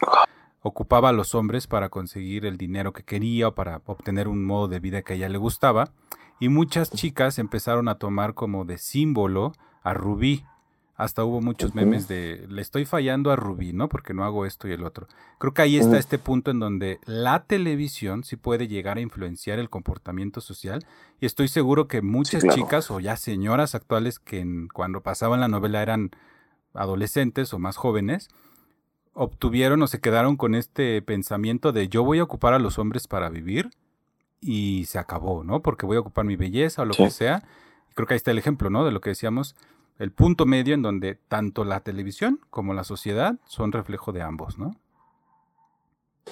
[0.61, 4.67] ocupaba a los hombres para conseguir el dinero que quería o para obtener un modo
[4.69, 5.93] de vida que a ella le gustaba,
[6.41, 10.45] y muchas chicas empezaron a tomar como de símbolo a Rubí,
[10.97, 13.89] hasta hubo muchos memes de le estoy fallando a Rubí, ¿no?
[13.89, 15.09] Porque no hago esto y el otro.
[15.39, 19.59] Creo que ahí está este punto en donde la televisión sí puede llegar a influenciar
[19.59, 20.87] el comportamiento social.
[21.21, 25.83] Y estoy seguro que muchas chicas o ya señoras actuales que cuando pasaban la novela
[25.83, 26.13] eran
[26.75, 28.29] adolescentes o más jóvenes,
[29.15, 33.09] obtuvieron o se quedaron con este pensamiento de yo voy a ocupar a los hombres
[33.09, 33.71] para vivir
[34.41, 35.61] y se acabó, ¿no?
[35.61, 37.43] Porque voy a ocupar mi belleza o lo que sea.
[37.95, 38.85] Creo que ahí está el ejemplo, ¿no?
[38.85, 39.57] De lo que decíamos
[39.99, 44.59] el punto medio en donde tanto la televisión como la sociedad son reflejo de ambos,
[44.59, 44.77] ¿no?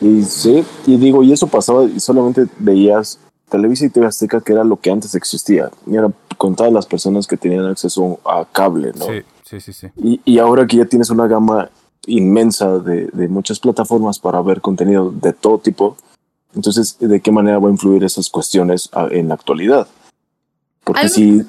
[0.01, 4.53] Y sí, y digo, y eso pasaba y solamente veías Televisa y TV Azteca, que
[4.53, 8.47] era lo que antes existía, y era con todas las personas que tenían acceso a
[8.51, 9.05] cable, ¿no?
[9.05, 9.73] Sí, sí, sí.
[9.73, 9.87] sí.
[9.97, 11.71] Y, y ahora que ya tienes una gama
[12.07, 15.97] inmensa de, de, muchas plataformas para ver contenido de todo tipo,
[16.55, 19.87] entonces, ¿de qué manera va a influir esas cuestiones en la actualidad?
[20.85, 21.43] Porque si...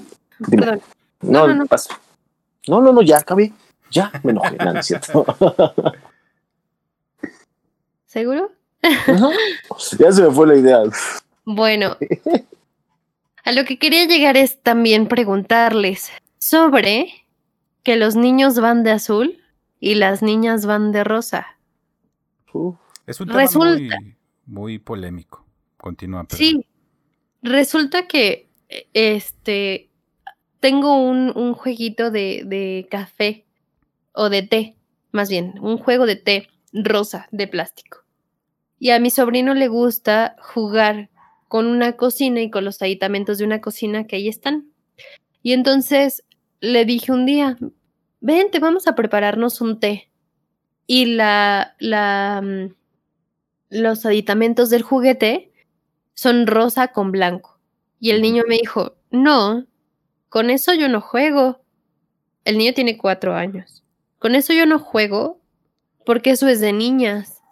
[1.21, 1.65] No, no, no,
[2.67, 3.53] no, no, no, ya acabé.
[3.91, 5.25] Ya me enojé, no, es cierto.
[8.05, 8.51] ¿Seguro?
[9.99, 10.83] Ya se me fue la idea.
[11.45, 11.97] Bueno,
[13.43, 17.25] a lo que quería llegar es también preguntarles sobre
[17.83, 19.41] que los niños van de azul
[19.79, 21.57] y las niñas van de rosa.
[23.07, 25.45] Es un tema resulta, muy, muy, polémico.
[25.77, 26.25] Continúa.
[26.29, 26.65] Sí,
[27.41, 28.47] resulta que
[28.93, 29.89] este
[30.63, 33.43] tengo un, un jueguito de, de café
[34.13, 34.77] o de té,
[35.11, 38.05] más bien, un juego de té rosa de plástico.
[38.79, 41.09] Y a mi sobrino le gusta jugar
[41.49, 44.71] con una cocina y con los aditamentos de una cocina que ahí están.
[45.41, 46.23] Y entonces
[46.61, 47.57] le dije un día,
[48.21, 50.09] vente, vamos a prepararnos un té.
[50.87, 52.73] Y la, la, mm,
[53.67, 55.51] los aditamentos del juguete
[56.13, 57.59] son rosa con blanco.
[57.99, 59.67] Y el niño me dijo, no,
[60.33, 61.61] con eso yo no juego.
[62.43, 63.83] El niño tiene cuatro años.
[64.17, 65.39] Con eso yo no juego
[66.07, 67.43] porque eso es de niñas.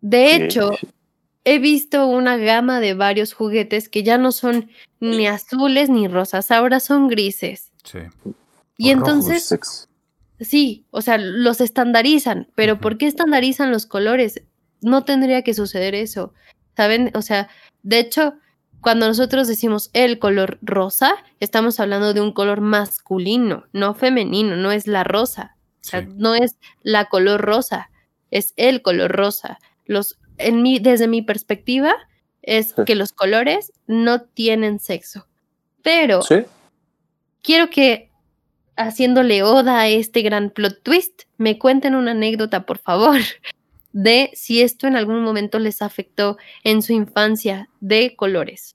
[0.00, 0.70] De hecho,
[1.42, 4.70] he visto una gama de varios juguetes que ya no son
[5.00, 7.72] ni azules ni rosas, ahora son grises.
[7.82, 7.98] Sí.
[8.76, 9.58] Y entonces,
[10.38, 14.42] sí, o sea, los estandarizan, pero ¿por qué estandarizan los colores?
[14.80, 16.34] No tendría que suceder eso,
[16.76, 17.10] ¿saben?
[17.14, 17.48] O sea,
[17.82, 18.34] de hecho,
[18.80, 24.70] cuando nosotros decimos el color rosa, estamos hablando de un color masculino, no femenino, no
[24.72, 25.56] es la rosa.
[25.80, 26.08] O sea, Sí.
[26.16, 27.90] no es la color rosa,
[28.30, 29.58] es el color rosa.
[29.86, 31.94] Los, en mi, desde mi perspectiva,
[32.42, 32.82] es Sí.
[32.86, 35.26] que los colores no tienen sexo.
[35.82, 36.44] Pero Sí.
[37.42, 38.10] quiero que,
[38.76, 43.16] haciéndole oda a este gran plot twist, me cuenten una anécdota, por favor,
[43.92, 48.74] de si esto en algún momento les afectó en su infancia de colores.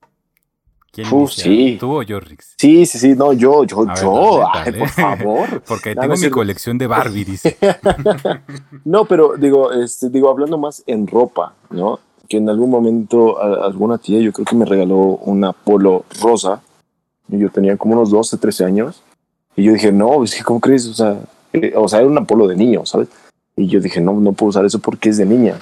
[0.92, 1.78] ¿Quién Uf, sí.
[1.80, 2.54] ¿Tú o yo, Rix?
[2.58, 5.62] Sí, sí, sí, no, yo, yo, A yo, dale, ay, por favor.
[5.68, 7.58] Porque No, tengo no mi colección de Barbie, dice.
[8.86, 12.00] No, pero digo, este, digo, hablando más en ropa, ¿no?
[12.30, 16.62] Que en algún momento a- alguna tía, yo creo que me regaló una polo rosa.
[17.28, 19.02] Y yo tenía como unos 12, 13 años.
[19.56, 20.88] Y yo dije, no, es que, ¿cómo crees?
[20.88, 21.18] O sea,
[21.54, 23.08] eh, o sea, era una polo de niño, ¿sabes?
[23.56, 25.60] Y yo dije, no, no puedo usar eso porque es de niña.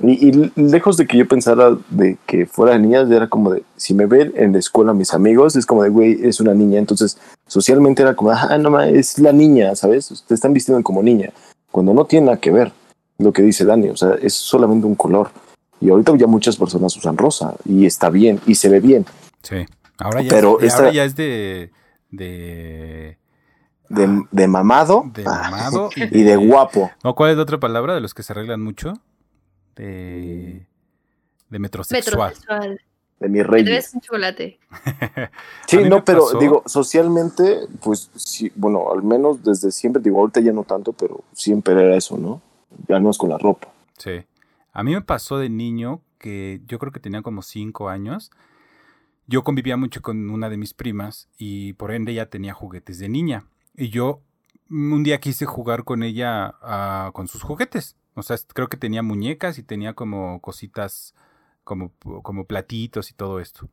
[0.00, 3.64] Y, y lejos de que yo pensara de que fuera de niñas, era como de,
[3.76, 6.78] si me ven en la escuela mis amigos, es como de, güey, es una niña.
[6.78, 7.18] Entonces,
[7.48, 10.24] socialmente era como, ah, no, ma, es la niña, ¿sabes?
[10.26, 11.32] Te están vistiendo como niña.
[11.72, 12.72] Cuando no tiene nada que ver
[13.18, 15.30] lo que dice Dani, o sea, es solamente un color.
[15.80, 19.04] Y ahorita ya muchas personas usan rosa y está bien y se ve bien.
[19.42, 19.56] Sí.
[19.98, 21.70] Ahora ya, Pero es, esta- ahora ya es de.
[22.10, 23.18] de.
[23.88, 26.90] De, de mamado, de ah, mamado y de guapo.
[27.02, 28.94] No, ¿cuál es la otra palabra de los que se arreglan mucho?
[29.76, 30.66] De.
[31.48, 32.30] de metrosexual.
[32.30, 32.80] Metrosexual.
[33.20, 33.64] De mi rey.
[33.64, 34.58] debes un chocolate.
[35.66, 40.40] Sí, no, pero pasó- digo, socialmente, pues sí, bueno, al menos desde siempre, digo, ahorita
[40.40, 42.40] ya no tanto, pero siempre era eso, ¿no?
[42.88, 43.68] Ya no es con la ropa.
[43.98, 44.24] Sí.
[44.72, 48.30] A mí me pasó de niño que yo creo que tenía como cinco años.
[49.26, 53.08] Yo convivía mucho con una de mis primas y por ende ella tenía juguetes de
[53.08, 53.44] niña.
[53.78, 54.22] Y yo
[54.68, 56.54] un día quise jugar con ella
[57.14, 57.96] con sus juguetes.
[58.14, 61.14] O sea, creo que tenía muñecas y tenía como cositas,
[61.62, 63.70] como, como platitos y todo esto.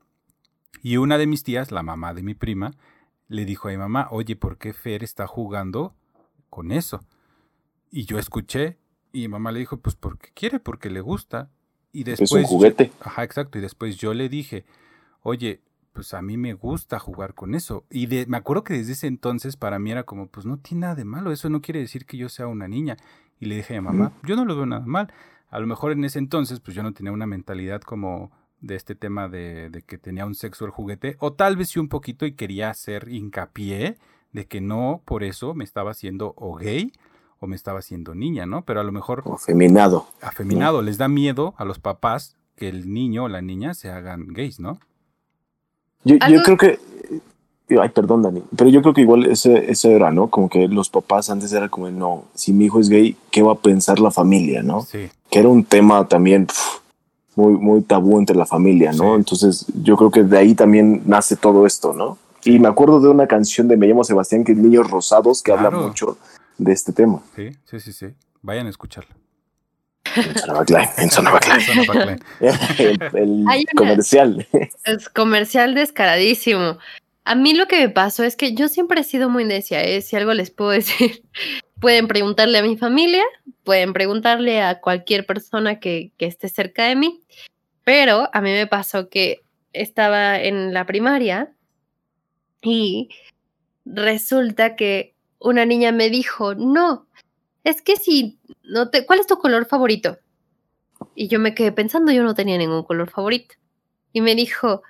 [0.83, 2.71] Y una de mis tías, la mamá de mi prima,
[3.27, 5.95] le dijo a mi mamá, oye, ¿por qué Fer está jugando
[6.51, 7.03] con eso?
[7.89, 8.77] Y yo escuché
[9.11, 11.49] y mi mamá le dijo, pues porque quiere, porque le gusta.
[11.91, 12.31] Y después...
[12.31, 12.91] es un juguete.
[13.01, 13.57] Ajá, exacto.
[13.57, 14.65] Y después yo le dije,
[15.23, 15.63] oye,
[15.95, 17.85] pues a mí me gusta jugar con eso.
[17.89, 20.81] Y de- me acuerdo que desde ese entonces para mí era como, pues no tiene
[20.81, 22.97] nada de malo, eso no quiere decir que yo sea una niña.
[23.39, 25.11] Y le dije a mi mamá, yo no lo veo nada mal.
[25.49, 28.31] A lo mejor en ese entonces, pues yo no tenía una mentalidad como
[28.61, 31.79] de este tema de, de que tenía un sexo el juguete, o tal vez sí
[31.79, 33.97] un poquito y quería hacer hincapié
[34.31, 36.91] de que no por eso me estaba haciendo o gay
[37.39, 38.63] o me estaba haciendo niña, ¿no?
[38.65, 40.07] Pero a lo mejor O feminado.
[40.21, 44.27] afeminado, les da miedo a los papás que el niño o la niña se hagan
[44.27, 44.79] gays, ¿no?
[46.05, 46.79] Yo, yo creo que.
[47.81, 48.43] Ay, perdón, Dani.
[48.55, 50.29] Pero yo creo que igual ese, ese era, ¿no?
[50.29, 53.53] Como que los papás antes era como, no, si mi hijo es gay, ¿qué va
[53.53, 54.83] a pensar la familia, no?
[54.83, 56.79] Sí, Que era un tema también pf,
[57.35, 59.13] muy, muy tabú entre la familia, ¿no?
[59.13, 59.15] Sí.
[59.15, 62.19] Entonces, yo creo que de ahí también nace todo esto, ¿no?
[62.43, 65.51] Y me acuerdo de una canción de Me llamo Sebastián, que es Niños Rosados, que
[65.51, 66.19] habla mucho
[66.59, 67.21] de este tema.
[67.35, 68.05] sí, sí, sí, sí.
[68.43, 69.09] Vayan a escucharlo.
[70.15, 71.09] En Sonaba Klein, en
[72.79, 74.47] el el una- comercial.
[74.83, 76.77] Es comercial descaradísimo.
[77.23, 80.01] A mí lo que me pasó es que yo siempre he sido muy necia, ¿eh?
[80.01, 81.23] si algo les puedo decir.
[81.79, 83.23] Pueden preguntarle a mi familia,
[83.63, 87.21] pueden preguntarle a cualquier persona que, que esté cerca de mí,
[87.83, 89.41] pero a mí me pasó que
[89.73, 91.51] estaba en la primaria
[92.61, 93.09] y
[93.85, 97.07] resulta que una niña me dijo, no,
[97.65, 100.17] es que si no te, ¿cuál es tu color favorito?
[101.15, 103.55] Y yo me quedé pensando, yo no tenía ningún color favorito.
[104.13, 104.81] Y me dijo,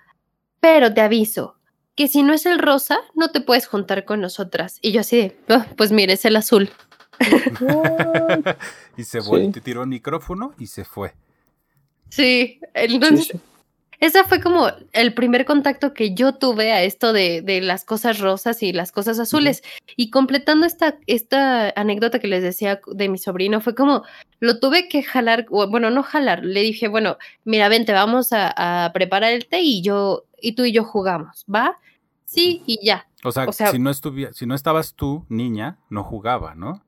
[0.59, 1.55] pero te aviso,
[1.95, 4.77] que si no es el rosa, no te puedes juntar con nosotras.
[4.81, 6.69] Y yo así de, "Oh, pues mire, es el azul.
[8.97, 9.27] y se Sí.
[9.29, 11.13] vol- te tiró el micrófono y se fue.
[12.09, 13.39] Sí, Sí, entonces, sí.
[13.99, 18.19] Ese fue como el primer contacto que yo tuve a esto de, de las cosas
[18.19, 19.63] rosas y las cosas azules.
[19.95, 24.03] Y completando esta, esta anécdota que les decía de mi sobrino, fue como,
[24.39, 28.91] lo tuve que jalar, bueno, no jalar, le dije, bueno, mira, vente, vamos a, a
[28.93, 31.77] preparar el té y yo, y tú y yo jugamos, ¿va?
[32.25, 33.07] Sí, y ya.
[33.23, 36.83] O sea, O sea- si, no si no estabas tú, niña, no jugaba, ¿no?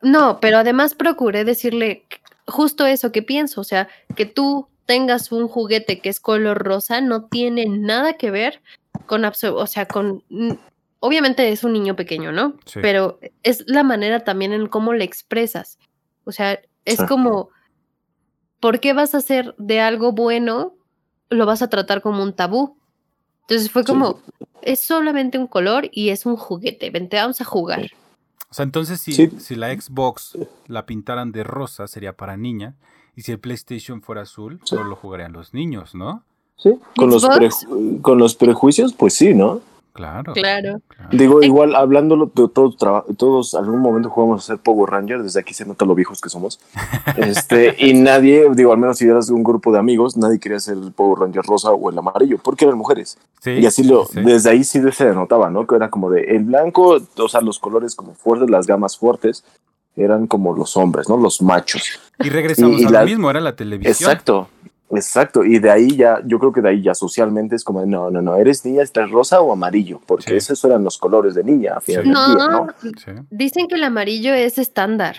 [0.00, 2.04] No, pero además procuré decirle
[2.46, 7.00] justo eso que pienso, o sea, que tú tengas un juguete que es color rosa
[7.00, 8.62] no tiene nada que ver
[9.06, 10.52] con, o sea, con, mm,
[11.00, 12.54] obviamente es un niño pequeño, ¿no?
[12.66, 12.80] Sí.
[12.82, 15.78] Pero es la manera también en cómo le expresas,
[16.24, 17.06] o sea, es Sí.
[17.06, 17.48] como,
[18.60, 20.74] ¿por qué vas a hacer de algo bueno,
[21.30, 22.78] lo vas a tratar como un tabú?
[23.42, 23.88] Entonces fue Sí.
[23.88, 24.20] como,
[24.62, 27.90] es solamente un color y es un juguete, vente, vamos a jugar.
[28.50, 29.30] O sea, entonces si, Sí.
[29.38, 32.74] si la Xbox la pintaran de rosa sería para niña
[33.16, 34.76] y si el PlayStation fuera azul, Sí.
[34.76, 36.22] solo lo jugarían los niños, ¿no?
[36.56, 37.26] Sí, con los,
[38.02, 39.60] con los prejuicios, pues sí, ¿no?
[39.92, 40.32] Claro.
[40.32, 40.80] Claro.
[41.12, 42.76] Digo, igual hablándolo, de todos,
[43.16, 46.28] todos algún momento jugamos a ser Power Ranger, desde aquí se nota lo viejos que
[46.28, 46.58] somos.
[47.16, 50.78] Este, y nadie, digo, al menos si eras un grupo de amigos, nadie quería ser
[50.78, 53.18] el Power Ranger rosa o el amarillo, porque eran mujeres.
[53.40, 55.64] Sí, y así lo, sí, desde ahí sí se notaba, ¿no?
[55.64, 59.44] Que era como de el blanco, o sea, los colores como fuertes, las gamas fuertes,
[59.96, 61.16] eran como los hombres, ¿no?
[61.16, 62.00] Los machos.
[62.18, 63.92] Y regresamos y- y a la- lo mismo, era la televisión.
[63.92, 64.48] Exacto,
[64.90, 65.44] exacto.
[65.44, 68.20] Y de ahí ya, yo creo que de ahí ya socialmente es como, no, no,
[68.22, 70.36] no, eres niña, estás rosa o amarillo, porque Sí.
[70.36, 72.08] esos eran los colores de niña, a final Sí.
[72.08, 72.66] del día, No,
[73.30, 75.16] dicen que el amarillo es estándar.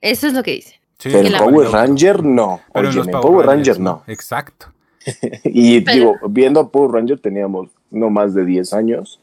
[0.00, 0.74] Eso es lo que dicen.
[0.98, 2.60] Sí, Pero en Power Ranger no.
[2.72, 4.02] Pero Oye, en Power Ranger no.
[4.06, 4.66] Exacto.
[5.44, 9.20] Y Pero- digo, viendo a Power Ranger teníamos no más de 10 años.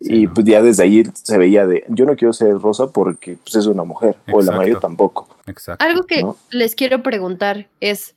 [0.00, 0.34] Sí, y ¿no?
[0.34, 3.66] pues ya desde ahí se veía de, yo no quiero ser rosa porque pues, es
[3.66, 5.28] una mujer, o el amarillo tampoco.
[5.46, 5.84] Exacto.
[5.84, 6.36] Algo que ¿No?
[6.50, 8.14] les quiero preguntar es,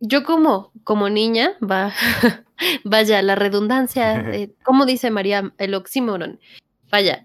[0.00, 1.92] yo como, como niña, va,
[2.84, 5.52] vaya, la redundancia, eh, ¿cómo dice María?
[5.58, 6.38] El oxímoron.
[6.90, 7.24] Vaya,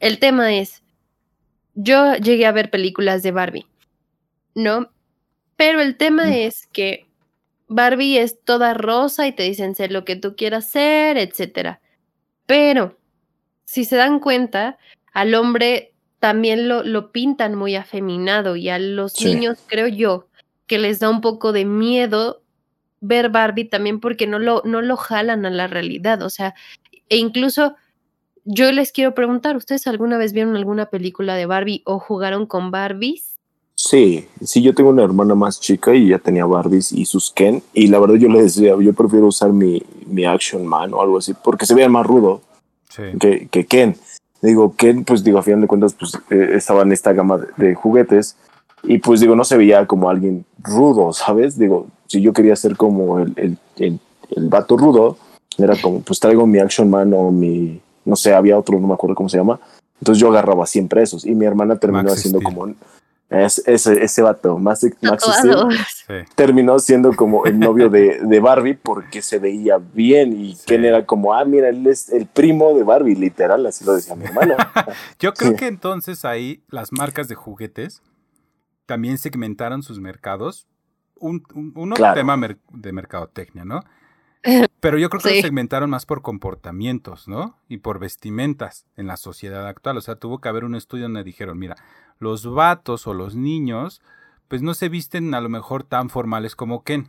[0.00, 0.82] el tema es,
[1.74, 3.66] yo llegué a ver películas de Barbie,
[4.56, 4.90] ¿no?
[5.56, 6.32] Pero el tema Mm.
[6.32, 7.06] es que
[7.68, 11.80] Barbie es toda rosa y te dicen ser lo que tú quieras ser, etcétera.
[12.48, 12.96] Pero,
[13.66, 14.78] si se dan cuenta,
[15.12, 19.34] al hombre también lo, lo pintan muy afeminado y a los Sí.
[19.34, 20.28] niños, creo yo,
[20.66, 22.42] que les da un poco de miedo
[23.00, 26.22] ver Barbie también porque no lo, no lo jalan a la realidad.
[26.22, 26.54] O sea,
[27.10, 27.76] e incluso
[28.44, 32.70] yo les quiero preguntar, ¿ustedes alguna vez vieron alguna película de Barbie o jugaron con
[32.70, 33.37] Barbies?
[33.88, 37.62] Sí, sí, yo tengo una hermana más chica y ya tenía Barbies y sus Ken.
[37.72, 41.16] Y la verdad yo le decía, yo prefiero usar mi, mi Action Man o algo
[41.16, 42.42] así, porque se veía más rudo
[42.90, 43.02] Sí.
[43.18, 43.96] que, que Ken.
[44.42, 47.46] Digo, Ken, pues digo, a final de cuentas, pues eh, estaba en esta gama de,
[47.68, 48.36] de juguetes.
[48.82, 51.58] Y pues digo, no se veía como alguien rudo, ¿sabes?
[51.58, 53.98] Digo, si yo quería ser como el, el, el,
[54.36, 55.16] el vato rudo,
[55.56, 58.94] era como, pues traigo mi Action Man o mi, no sé, había otro, no me
[58.94, 59.58] acuerdo cómo se llama.
[60.00, 61.24] Entonces yo agarraba siempre esos.
[61.24, 62.54] Y mi hermana terminó Max haciendo Steel.
[62.54, 62.74] como
[63.30, 65.56] es, ese, ese vato, Max, Max Steel.
[66.06, 66.14] Sí.
[66.34, 70.64] terminó siendo como el novio de, de Barbie porque se veía bien y Sí.
[70.66, 74.14] Ken era como, ah, mira, él es el primo de Barbie, literal, así lo decía
[74.16, 74.56] mi hermano.
[75.18, 75.56] Yo creo Sí.
[75.56, 78.02] que entonces ahí las marcas de juguetes
[78.86, 80.66] también segmentaron sus mercados.
[81.20, 82.14] Un, un- uno Claro.
[82.14, 83.80] tema mer- de mercadotecnia, ¿no?
[84.80, 85.36] Pero yo creo que Sí.
[85.36, 87.58] lo segmentaron más por comportamientos, ¿no?
[87.68, 89.96] Y por vestimentas en la sociedad actual.
[89.96, 91.76] O sea, tuvo que haber un estudio donde dijeron, mira,
[92.18, 94.00] los vatos o los niños,
[94.48, 97.08] pues no se visten a lo mejor tan formales como Ken.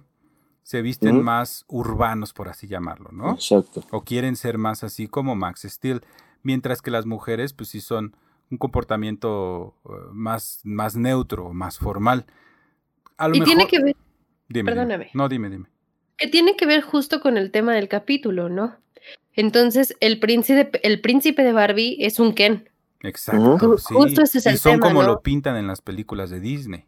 [0.63, 3.31] Se visten más urbanos, por así llamarlo, ¿no?
[3.33, 3.81] Exacto.
[3.91, 6.03] o quieren ser más así como Max Steel,
[6.43, 8.15] mientras que las mujeres pues sí son
[8.51, 12.25] un comportamiento eh, más, más neutro, más formal.
[13.17, 14.03] A lo Y mejor, tiene que ver, Dime,
[14.47, 14.71] dime.
[14.71, 15.09] perdóname.
[15.13, 15.67] No, dime, dime.
[16.19, 18.75] Que tiene que ver justo con el tema del capítulo, ¿no?
[19.33, 22.67] Entonces, el príncipe, el príncipe de Barbie es un Ken.
[23.01, 23.77] Exacto.
[23.77, 23.93] Sí.
[23.93, 25.07] justo ese es y son tema, como ¿no?
[25.09, 26.83] lo pintan en las películas de Disney.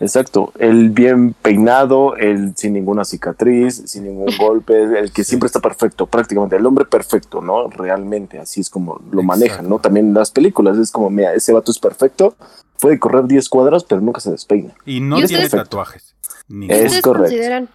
[0.00, 0.52] Exacto.
[0.58, 5.30] El bien peinado, el sin ninguna cicatriz, sin ningún golpe, el que Sí.
[5.30, 6.56] siempre está perfecto, prácticamente.
[6.56, 7.68] El hombre perfecto, ¿no?
[7.68, 9.68] Realmente, así es como lo manejan.
[9.68, 9.78] ¿no?
[9.78, 12.34] También las películas es como, mira, ese vato es perfecto,
[12.80, 14.74] puede correr 10 cuadras, pero nunca se despeina.
[14.84, 16.16] Y no ¿Y tiene tatuajes.
[16.48, 16.74] ¿Y Ninguno.
[16.74, 17.22] Es ¿Ustedes correcto.
[17.28, 17.68] consideran,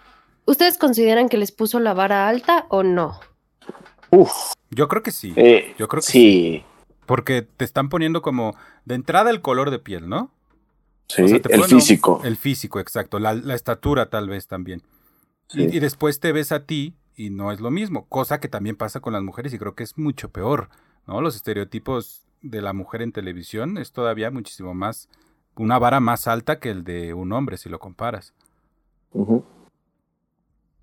[0.50, 3.20] ¿Ustedes consideran que les puso la vara alta o no?
[4.12, 4.32] Uf,
[4.72, 5.34] Yo creo que sí.
[5.36, 6.64] eh, Yo creo que sí.
[7.06, 10.32] Porque te están poniendo como de entrada el color de piel, ¿no?
[11.08, 12.22] Sí, O sea, te el un- físico.
[12.24, 13.20] El físico, exacto.
[13.20, 14.82] La, la estatura tal vez también.
[15.50, 15.62] Sí.
[15.70, 18.76] Y, y después te ves a ti y no es lo mismo, cosa que también
[18.76, 20.70] pasa con las mujeres y creo que es mucho peor,
[21.06, 21.22] ¿no?
[21.22, 25.10] Los estereotipos de la mujer en televisión es todavía muchísimo más,
[25.56, 28.34] una vara más alta que el de un hombre si lo comparas.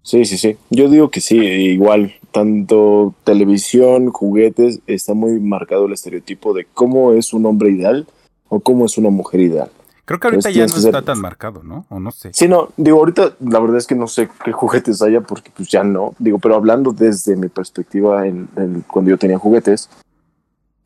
[0.07, 0.57] Sí, sí, sí.
[0.71, 7.13] Yo digo que sí, igual, tanto televisión, juguetes, está muy marcado el estereotipo de cómo
[7.13, 8.07] es un hombre ideal
[8.49, 9.69] o cómo es una mujer ideal.
[10.05, 11.87] Creo que ahorita ya no ser- está tan marcado, ¿no?
[11.89, 12.31] O no sé.
[12.33, 15.69] Sí, no, digo, ahorita la verdad es que no sé qué juguetes haya porque pues
[15.69, 19.91] ya no, digo, pero hablando desde mi perspectiva en, en- cuando yo tenía juguetes,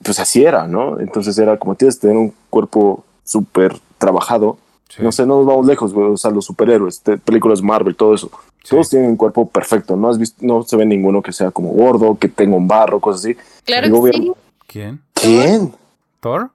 [0.03, 0.99] pues así era, ¿no?
[0.99, 4.57] Entonces era como tienes que tener un cuerpo súper trabajado,
[4.91, 7.95] Sí, no sé, no nos vamos lejos, güey, o sea, los superhéroes, te- películas Marvel,
[7.95, 8.29] todo eso,
[8.65, 8.71] sí.
[8.71, 11.69] todos tienen un cuerpo perfecto, no has visto, no se ve ninguno que sea como
[11.71, 13.37] gordo, que tenga un barro, cosas así.
[13.65, 14.33] Claro Digo, que sí.
[14.67, 15.01] ¿Quién?
[15.15, 15.73] ¿Quién?
[16.21, 16.51] ¿Thor?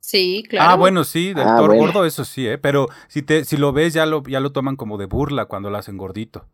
[0.00, 0.70] Sí, claro.
[0.70, 1.82] Ah, bueno, sí, del Ah, Thor bueno.
[1.82, 2.58] gordo, eso sí, ¿eh?
[2.58, 5.70] Pero si, te, si lo ves, ya lo, ya lo toman como de burla cuando
[5.70, 6.46] lo hacen gordito.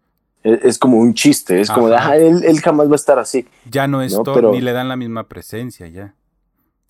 [0.43, 2.11] Es, es como un chiste, es como de, Ajá.
[2.11, 3.47] ah, él, él jamás va a estar así.
[3.71, 6.15] Ya no es No, Thor, pero- ni le dan la misma presencia ya.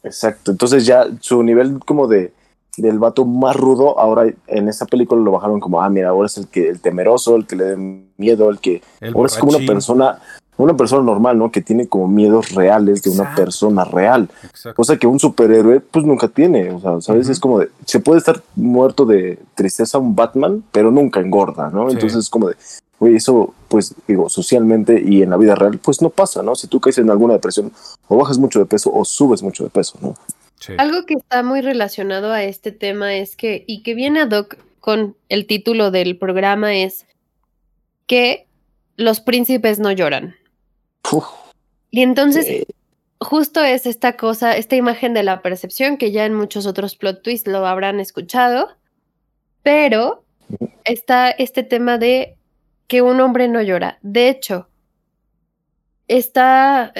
[0.03, 0.51] Exacto.
[0.51, 2.33] Entonces ya su nivel como de
[2.77, 6.37] del vato más rudo, ahora en esa película lo bajaron como, ah, mira, ahora es
[6.39, 9.57] el que el temeroso, el que le den miedo, el que El ahora es como
[9.57, 10.19] una persona,
[10.57, 11.51] una persona normal, ¿no?
[11.51, 14.29] Que tiene como miedos reales de una persona real.
[14.43, 14.75] Exacto.
[14.75, 17.27] Cosa que un superhéroe pues nunca tiene, o sea, ¿sabes?
[17.27, 17.33] Ujú.
[17.33, 21.89] Es como de, se puede estar muerto de tristeza un Batman, pero nunca engorda, ¿no?
[21.89, 21.95] Sí.
[21.95, 22.57] Entonces es como de,
[22.99, 26.55] oye, eso pues digo, socialmente y en la vida real pues no pasa, ¿no?
[26.55, 27.73] Si tú caes en alguna depresión
[28.09, 30.15] o bajas mucho de peso o subes mucho de peso, ¿no?
[30.61, 30.75] Sí.
[30.79, 34.57] Algo que está muy relacionado a este tema es que, y que viene ad hoc
[34.81, 37.07] con el título del programa, es
[38.07, 38.47] que
[38.97, 40.37] los príncipes no lloran.
[41.11, 41.27] Uf,
[41.91, 42.67] Y entonces, eh,
[43.21, 47.23] justo es esta cosa, esta imagen de la percepción, que ya en muchos otros plot
[47.23, 48.77] twists lo habrán escuchado,
[49.63, 50.25] pero
[50.85, 52.37] está este tema de
[52.87, 53.99] que un hombre no llora.
[54.03, 54.69] De hecho,
[56.09, 56.93] está...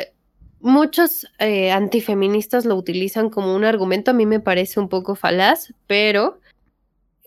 [0.65, 5.75] Muchos eh, antifeministas lo utilizan como un argumento, a mí me parece un poco falaz,
[5.87, 6.41] pero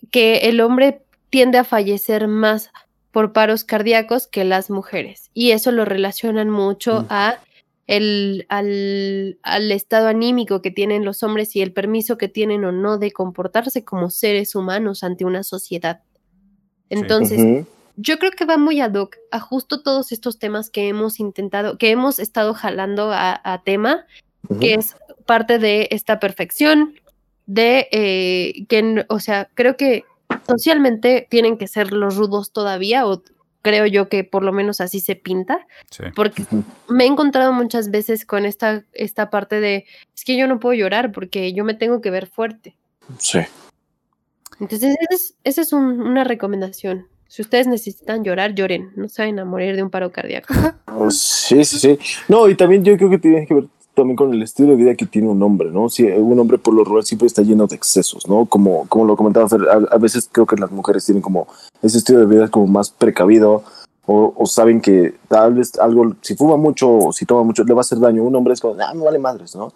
[0.10, 2.72] que el hombre tiende a fallecer más
[3.12, 5.30] por paros cardíacos que las mujeres.
[5.36, 7.06] Y eso lo relacionan mucho Mm.
[7.10, 7.40] a
[7.86, 12.72] el, al, al estado anímico que tienen los hombres y el permiso que tienen o
[12.72, 16.02] no de comportarse como seres humanos ante una sociedad.
[16.90, 17.68] Entonces,
[17.98, 21.78] yo creo que va muy ad hoc a justo todos estos temas que hemos intentado,
[21.78, 24.06] que hemos estado jalando a, a tema,
[24.48, 24.60] ujú.
[24.60, 24.96] que es
[25.26, 26.94] parte de esta perfección,
[27.48, 30.04] de eh, que, o sea, creo que
[30.48, 33.24] socialmente tienen que ser los rudos todavía, o
[33.62, 36.04] creo yo que por lo menos así se pinta, Sí.
[36.16, 36.46] porque
[36.88, 39.86] me he encontrado muchas veces con esta, esta parte de,
[40.16, 42.78] es que yo no puedo llorar porque yo me tengo que ver fuerte.
[43.18, 43.40] Sí.
[44.60, 47.08] Entonces, esa es, esa es un- una recomendación.
[47.28, 50.54] Si ustedes necesitan llorar, lloren, no se vayan a morir de un paro cardíaco.
[50.86, 51.18] Pues,
[51.48, 52.00] Sí, sí, sí.
[52.28, 54.96] No, y también yo creo que tiene que ver también con el estilo de vida
[54.96, 55.90] que tiene un hombre, ¿no?
[55.90, 58.46] Si un hombre por lo rural siempre está lleno de excesos, ¿no?
[58.46, 61.48] Como, como lo comentaba Fer, a, a veces creo que las mujeres tienen como
[61.82, 63.64] ese estilo de vida como más precavido
[64.06, 67.74] o, o saben que tal vez algo, si fuma mucho o si toma mucho, le
[67.74, 68.24] va a hacer daño.
[68.24, 69.74] Un hombre es como, ah, me vale madres, ¿no?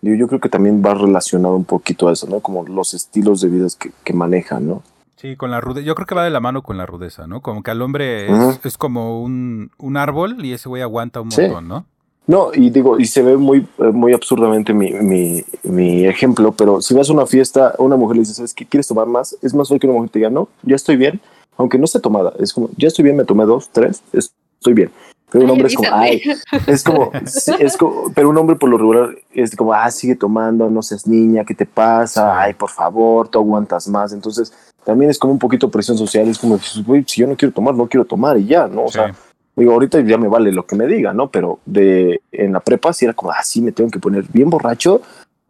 [0.00, 2.40] Digo, yo creo que también va relacionado un poquito a eso, ¿no?
[2.40, 4.82] Como los estilos de vida que, que manejan, ¿no?
[5.20, 5.84] Sí, con la rudeza.
[5.84, 7.40] Yo creo que va de la mano con la rudeza, ¿no?
[7.42, 8.28] Como que al hombre
[8.64, 11.40] es, como un, un árbol y ese güey aguanta un Sí.
[11.42, 11.86] montón, ¿no?
[12.28, 16.80] No, y digo, y se ve muy, eh, muy absurdamente mi, mi, mi ejemplo, pero
[16.82, 18.64] si vas a una fiesta, a una mujer le dices, ¿sabes qué?
[18.66, 19.36] ¿Quieres tomar más?
[19.42, 21.20] Es más fácil que una mujer te diga, no, ya estoy bien,
[21.56, 22.34] aunque no esté tomada.
[22.38, 24.90] Es como, ya estoy bien, me tomé dos, tres, es- estoy bien.
[25.30, 26.22] Pero un Ay, hombre es como, ay,
[26.66, 30.14] es como, sí, es como, pero un hombre por lo regular es como, ah, sigue
[30.16, 32.40] tomando, no seas niña, ¿qué te pasa?
[32.40, 34.12] Ay, por favor, tú aguantas más.
[34.12, 34.52] Entonces,
[34.84, 37.74] también es como un poquito presión social, es como, pues, si yo no quiero tomar,
[37.74, 38.84] no quiero tomar y ya, ¿no?
[38.84, 38.94] O Sí.
[38.94, 39.14] sea,
[39.54, 41.28] digo, ahorita ya me vale lo que me diga, ¿no?
[41.30, 44.48] Pero de en la prepa sí era como, ah, sí, me tengo que poner bien
[44.48, 45.02] borracho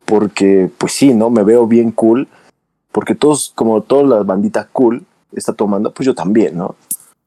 [0.05, 1.31] porque, pues sí, ¿no?
[1.31, 2.27] Me veo bien cool,
[2.91, 6.75] porque todos, como toda la bandita cool está tomando, pues yo también, ¿no?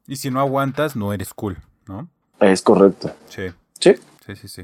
[0.08, 2.08] Y si no aguantas, no eres cool, ¿no?
[2.42, 3.12] Es correcto.
[3.30, 3.44] Sí.
[3.80, 3.94] Sí,
[4.26, 4.62] Sí, sí, sí.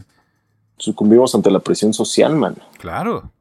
[0.77, 2.55] sucumbimos ante la presión social, man.
[2.79, 3.31] Claro.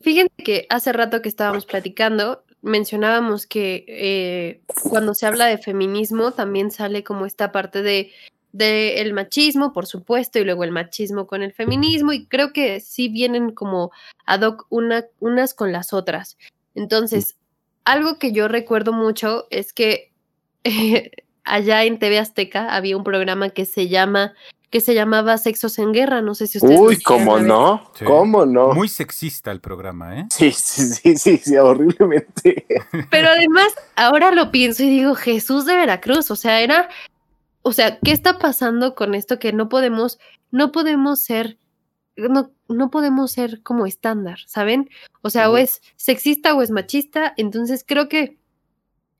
[0.00, 6.32] Fíjense que hace rato que estábamos platicando, mencionábamos que eh, cuando se habla de feminismo
[6.32, 8.12] también sale como esta parte de,
[8.52, 12.80] de el machismo, por supuesto, y luego el machismo con el feminismo, y creo que
[12.80, 13.90] sí vienen como
[14.26, 16.36] ad hoc una, unas con las otras.
[16.74, 17.36] Entonces,
[17.84, 20.12] algo que yo recuerdo mucho es que
[20.64, 21.10] eh,
[21.48, 24.34] allá en TV Azteca había un programa que se llama
[24.70, 27.90] que se llamaba Sexos en Guerra, no sé si ustedes Uy, ¿cómo no?
[27.94, 28.04] Sí.
[28.04, 28.74] ¿Cómo no?
[28.74, 30.26] Muy sexista el programa, ¿eh?
[30.30, 32.66] Sí, sí, sí, sí, sí, horriblemente.
[33.10, 36.90] Pero además, ahora lo pienso y digo, Jesús de Veracruz, o sea, era,
[37.62, 40.18] o sea, ¿qué está pasando con esto que no podemos,
[40.50, 41.56] no podemos ser,
[42.16, 44.90] no, no podemos ser como estándar, ¿saben?
[45.22, 48.36] O sea, o es sexista o es machista, entonces creo que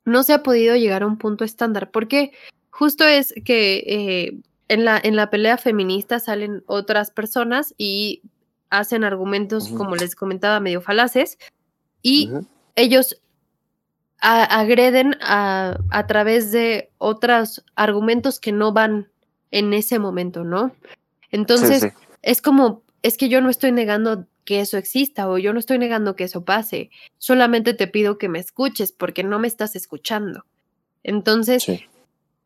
[0.09, 2.33] no se ha podido llegar a un punto estándar, porque
[2.71, 4.39] justo es que eh,
[4.69, 8.23] en, la, en la pelea feminista salen otras personas y
[8.71, 11.39] hacen argumentos, como les comentaba, medio falaces,
[12.03, 12.31] y
[12.77, 13.21] ellos
[14.21, 19.09] a- agreden a, a través de otros argumentos que no van
[19.51, 20.75] en ese momento, ¿no?
[21.31, 21.97] Entonces, Sí, sí.
[22.23, 25.79] es como, es que yo no estoy negando que eso exista o yo no estoy
[25.79, 26.89] negando que eso pase,
[27.19, 30.47] solamente te pido que me escuches porque no me estás escuchando.
[31.03, 31.85] Entonces, Sí.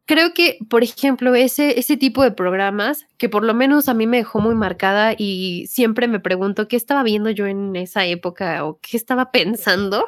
[0.05, 4.09] creo que, por ejemplo, ese, ese tipo de programas, que por lo menos a mí
[4.09, 8.65] me dejó muy marcada y siempre me pregunto qué estaba viendo yo en esa época
[8.65, 10.05] o qué estaba pensando.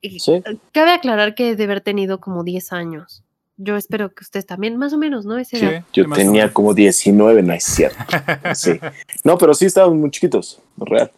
[0.00, 0.40] Sí.
[0.70, 3.23] Cabe aclarar que de haber tenido como 10 años.
[3.56, 5.38] Yo espero que ustedes también, más o menos, ¿no?
[5.38, 5.84] Ese Sí, edad.
[5.92, 7.98] Yo tenía como 19, no es cierto.
[8.54, 8.80] Sí.
[9.22, 11.10] No, pero sí estaban muy chiquitos, real.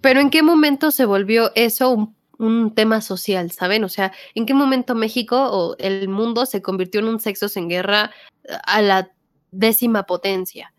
[0.00, 3.84] Pero ¿en qué momento se volvió eso un, un tema social, ¿saben?
[3.84, 7.68] O sea, ¿en qué momento México o el mundo se convirtió en un sexos en
[7.68, 8.10] guerra
[8.44, 9.10] eh, a la
[9.50, 10.72] décima potencia?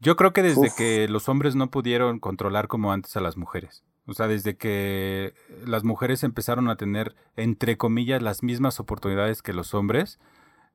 [0.00, 3.84] Yo creo que desde que los hombres no pudieron controlar como antes a las mujeres.
[4.12, 5.32] O sea, desde que
[5.64, 10.20] las mujeres empezaron a tener, entre comillas, las mismas oportunidades que los hombres,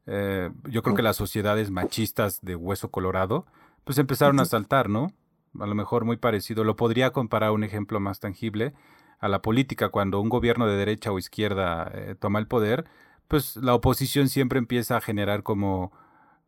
[0.08, 3.46] eh, yo creo que las sociedades machistas de hueso colorado,
[3.84, 5.14] pues empezaron a saltar, ¿no?
[5.60, 6.64] A lo mejor muy parecido.
[6.64, 8.74] Lo podría comparar un ejemplo más tangible
[9.20, 9.90] a la política.
[9.90, 12.86] Cuando un gobierno de derecha o izquierda eh, toma el poder,
[13.28, 15.92] pues la oposición siempre empieza a generar como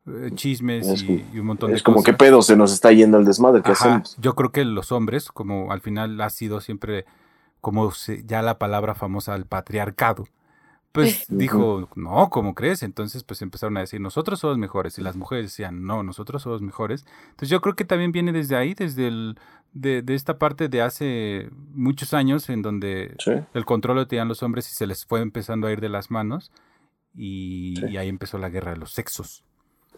[0.08, 1.78] eh, chismes y, un montón de cosas.
[1.78, 4.18] Es como qué pedo se nos está yendo el desmadre, ¿qué hacemos?
[4.20, 7.06] Yo creo que los hombres, como al final ha sido siempre,
[7.62, 7.92] como
[8.26, 10.26] ya la palabra famosa, el patriarcado,
[10.92, 12.84] pues dijo, no, ¿cómo crees?
[12.84, 14.98] Entonces pues empezaron a decir, nosotros somos mejores.
[14.98, 17.06] Y las mujeres decían, no, nosotros somos mejores.
[17.32, 19.38] Entonces yo creo que también viene desde ahí, desde el,
[19.74, 23.16] de, de esta parte de hace muchos años en donde
[23.54, 26.10] el control lo tenían los hombres y se les fue empezando a ir de las
[26.10, 26.52] manos.
[27.16, 29.44] Y, y ahí empezó la guerra de los sexos.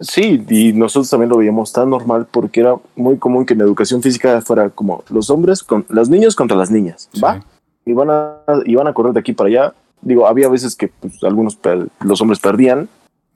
[0.02, 4.02] Sí, y nosotros también lo veíamos tan normal porque era muy común que en educación
[4.02, 7.44] física fuera como los hombres con los niños contra las niñas, ¿va?
[7.86, 9.74] Y van a, iban a correr de aquí para allá.
[10.02, 11.58] Digo, había veces que pues, algunos
[12.02, 12.90] los hombres perdían.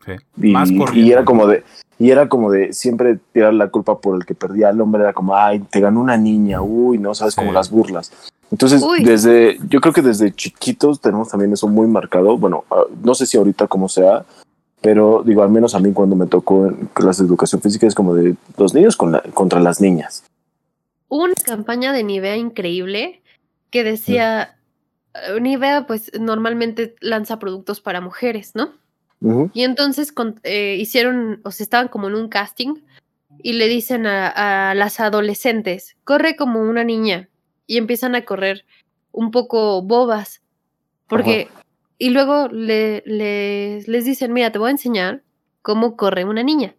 [0.03, 0.13] Sí.
[0.41, 1.63] Y, Más y era como de
[1.97, 5.13] y era como de siempre tirar la culpa por el que perdía el hombre era
[5.13, 8.11] como ay te ganó una niña uy no sabes como las burlas
[8.51, 13.15] entonces desde yo creo que desde chiquitos tenemos también eso muy marcado bueno ah, no
[13.15, 14.25] sé si ahorita como sea
[14.85, 17.95] pero digo, al menos a mí cuando me tocó en clases de educación física es
[17.95, 20.23] como de los niños contra las niñas.
[21.09, 23.23] Una campaña de Nivea increíble
[23.71, 24.59] que decía,
[25.35, 25.41] mm.
[25.41, 28.73] Nivea pues normalmente lanza productos para mujeres, ¿no?
[29.53, 30.13] Y entonces
[30.43, 32.75] eh, hicieron, o sea, estaban como en un casting
[33.41, 37.27] y le dicen a, las adolescentes, corre como una niña
[37.65, 38.65] y empiezan a correr
[39.11, 40.43] un poco bobas,
[41.07, 41.47] porque
[41.97, 45.23] y luego le, les dicen, mira, te voy a enseñar
[45.61, 46.75] cómo corre una niña.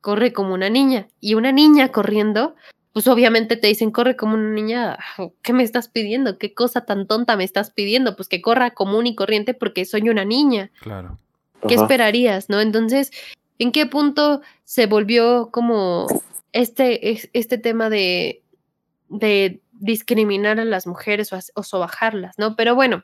[0.00, 1.08] Corre como una niña.
[1.20, 2.54] Y una niña corriendo,
[2.92, 4.98] pues obviamente te dicen, corre como una niña.
[5.42, 6.38] ¿Qué me estás pidiendo?
[6.38, 8.14] ¿Qué cosa tan tonta me estás pidiendo?
[8.14, 10.70] Pues que corra común y corriente porque soy una niña.
[10.80, 11.18] Claro.
[11.66, 12.60] ¿Qué esperarías, no?
[12.60, 13.10] Entonces,
[13.58, 16.06] ¿en qué punto se volvió como
[16.52, 18.42] este, este tema de,
[19.08, 22.54] de discriminar a las mujeres o, o sobajarlas, ¿no?
[22.54, 23.02] Pero bueno,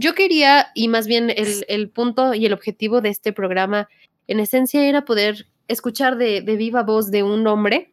[0.00, 3.86] yo quería, y más bien el, punto y el objetivo de este programa,
[4.28, 7.92] en esencia, era poder escuchar de, viva voz de un hombre,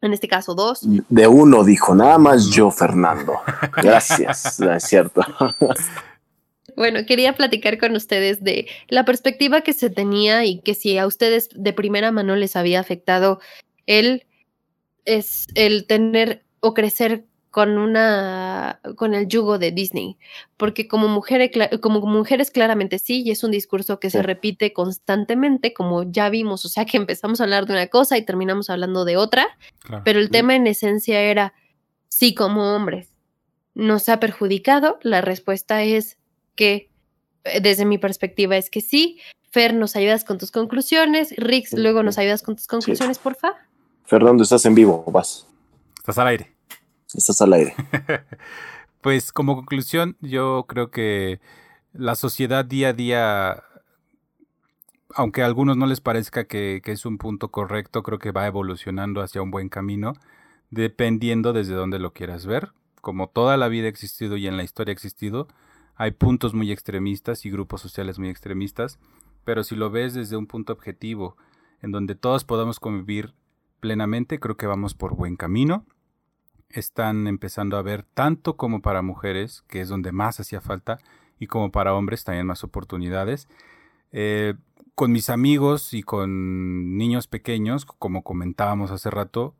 [0.00, 0.80] en este caso dos.
[1.10, 3.34] De uno dijo, nada más yo, Fernando.
[3.76, 5.20] Gracias, es cierto.
[6.74, 11.06] Bueno, quería platicar con ustedes de la perspectiva que se tenía y que si a
[11.06, 13.40] ustedes de primera mano les había afectado
[13.84, 14.24] el,
[15.04, 17.26] es el tener o crecer
[17.56, 20.18] con una con el yugo de Disney,
[20.58, 21.50] porque como mujeres
[21.80, 26.66] como mujeres claramente sí y es un discurso que se repite constantemente, como ya vimos,
[26.66, 29.48] o sea que empezamos a hablar de una cosa y terminamos hablando de otra,
[30.04, 31.54] pero el tema en esencia era
[32.10, 33.16] sí como hombres
[33.72, 36.18] nos ha perjudicado, la respuesta es
[36.56, 36.90] que
[37.44, 39.18] eh, desde mi perspectiva es que sí.
[39.50, 41.32] Fer, nos ayudas con tus conclusiones.
[41.38, 43.54] Rix, luego nos ayudas con tus conclusiones, porfa.
[44.04, 45.46] Fernando, estás en vivo, vas.
[45.98, 46.55] Estás al aire.
[47.14, 47.74] Estás al aire.
[49.00, 51.40] pues como conclusión, yo creo que
[51.92, 53.62] la sociedad día a día,
[55.14, 59.22] aunque a algunos no les parezca que, es un punto correcto, creo que va evolucionando
[59.22, 60.14] hacia un buen camino,
[60.70, 62.72] dependiendo desde dónde lo quieras ver.
[63.00, 65.46] Como toda la vida ha existido y en la historia ha existido,
[65.94, 68.98] hay puntos muy extremistas y grupos sociales muy extremistas,
[69.44, 71.36] pero si lo ves desde un punto objetivo,
[71.82, 73.32] en donde todos podamos convivir
[73.78, 75.86] plenamente, creo que vamos por buen camino
[76.70, 80.98] están empezando a ver tanto como para mujeres, que es donde más hacía falta,
[81.38, 83.48] y como para hombres también más oportunidades.
[84.12, 84.54] Eh,
[84.94, 89.54] con mis amigos y con niños pequeños, como comentábamos hace rato,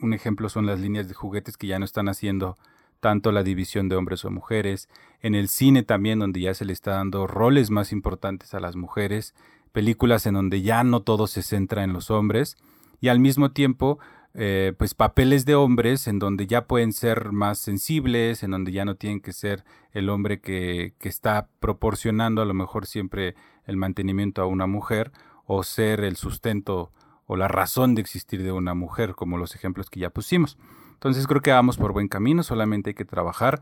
[0.00, 2.56] un ejemplo son las líneas de juguetes que ya no están haciendo
[3.00, 4.88] tanto la división de hombres o mujeres,
[5.20, 8.76] en el cine también donde ya se le está dando roles más importantes a las
[8.76, 9.34] mujeres,
[9.72, 12.56] películas en donde ya no todo se centra en los hombres,
[13.00, 13.98] y al mismo tiempo
[14.40, 18.84] eh, pues papeles de hombres en donde ya pueden ser más sensibles, en donde ya
[18.84, 23.34] no tienen que ser el hombre que, que está proporcionando a lo mejor siempre
[23.64, 25.10] el mantenimiento a una mujer
[25.44, 26.92] o ser el sustento
[27.26, 30.56] o la razón de existir de una mujer, como los ejemplos que ya pusimos.
[30.92, 33.60] Entonces creo que vamos por buen camino, solamente hay que trabajar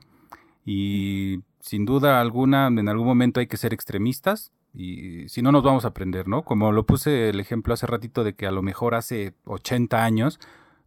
[0.66, 5.62] y sin duda alguna en algún momento hay que ser extremistas y si no nos
[5.62, 6.42] vamos a aprender, ¿no?
[6.42, 10.38] Como lo puse el ejemplo hace ratito de que a lo mejor hace 80 años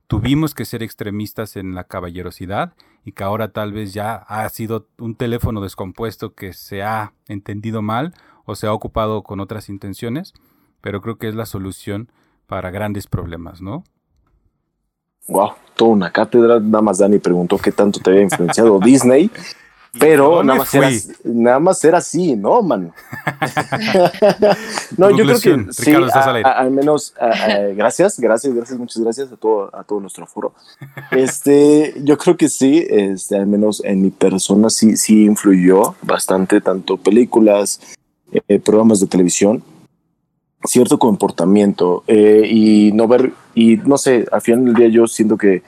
[0.10, 2.74] tuvimos que ser extremistas en la caballerosidad
[3.06, 7.84] y que ahora tal vez ya ha sido un teléfono descompuesto que se ha entendido
[7.84, 10.34] mal o se ha ocupado con otras intenciones,
[10.82, 12.12] pero creo que es la solución
[12.48, 13.84] para grandes problemas, ¿no?
[15.28, 16.60] Wow, toda una cátedra.
[16.60, 19.30] Nada más Dani preguntó qué tanto te había influenciado Disney.
[19.98, 20.90] Pero nada más, era,
[21.24, 22.94] nada más era así, ¿no, man?
[24.98, 25.94] no, yo creo que sí,
[26.44, 27.16] al menos,
[27.76, 30.54] gracias, gracias, gracias, muchas gracias a todo, a todo nuestro foro.
[31.10, 36.62] Este, yo creo que sí, este, al menos en mi persona sí, sí influyó bastante,
[36.62, 37.82] tanto películas,
[38.32, 39.64] eh, programas de televisión,
[40.66, 45.36] cierto comportamiento eh, y no ver, y no sé, al final del día yo siento
[45.36, 45.64] que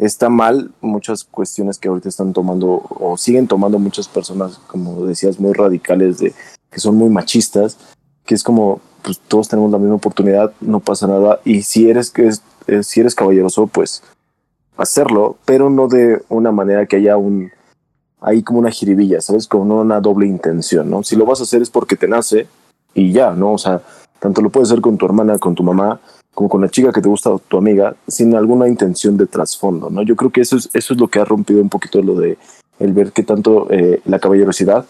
[0.00, 5.38] está mal muchas cuestiones que ahorita están tomando o siguen tomando muchas personas, como decías,
[5.38, 6.34] muy radicales, de
[6.70, 7.76] que son muy machistas,
[8.24, 12.10] que es como, pues todos tenemos la misma oportunidad, no pasa nada, y si eres,
[12.10, 12.30] que
[12.66, 14.02] eh, si eres caballeroso, pues
[14.76, 17.50] hacerlo, pero no de una manera que haya un,
[18.20, 19.46] ahí como una jiribilla, ¿sabes?
[19.46, 21.02] Como una doble intención, ¿no?
[21.02, 22.46] Si lo vas a hacer es porque te nace
[22.94, 23.52] y ya, ¿no?
[23.52, 23.82] O sea,
[24.18, 26.00] tanto lo puedes hacer con tu hermana, con tu mamá,
[26.34, 30.02] como con la chica que te gusta tu amiga, sin alguna intención de trasfondo, ¿no?
[30.02, 32.38] Yo creo que eso es, eso es lo que ha rompido un poquito lo de
[32.78, 34.86] el ver que tanto eh, la caballerosidad,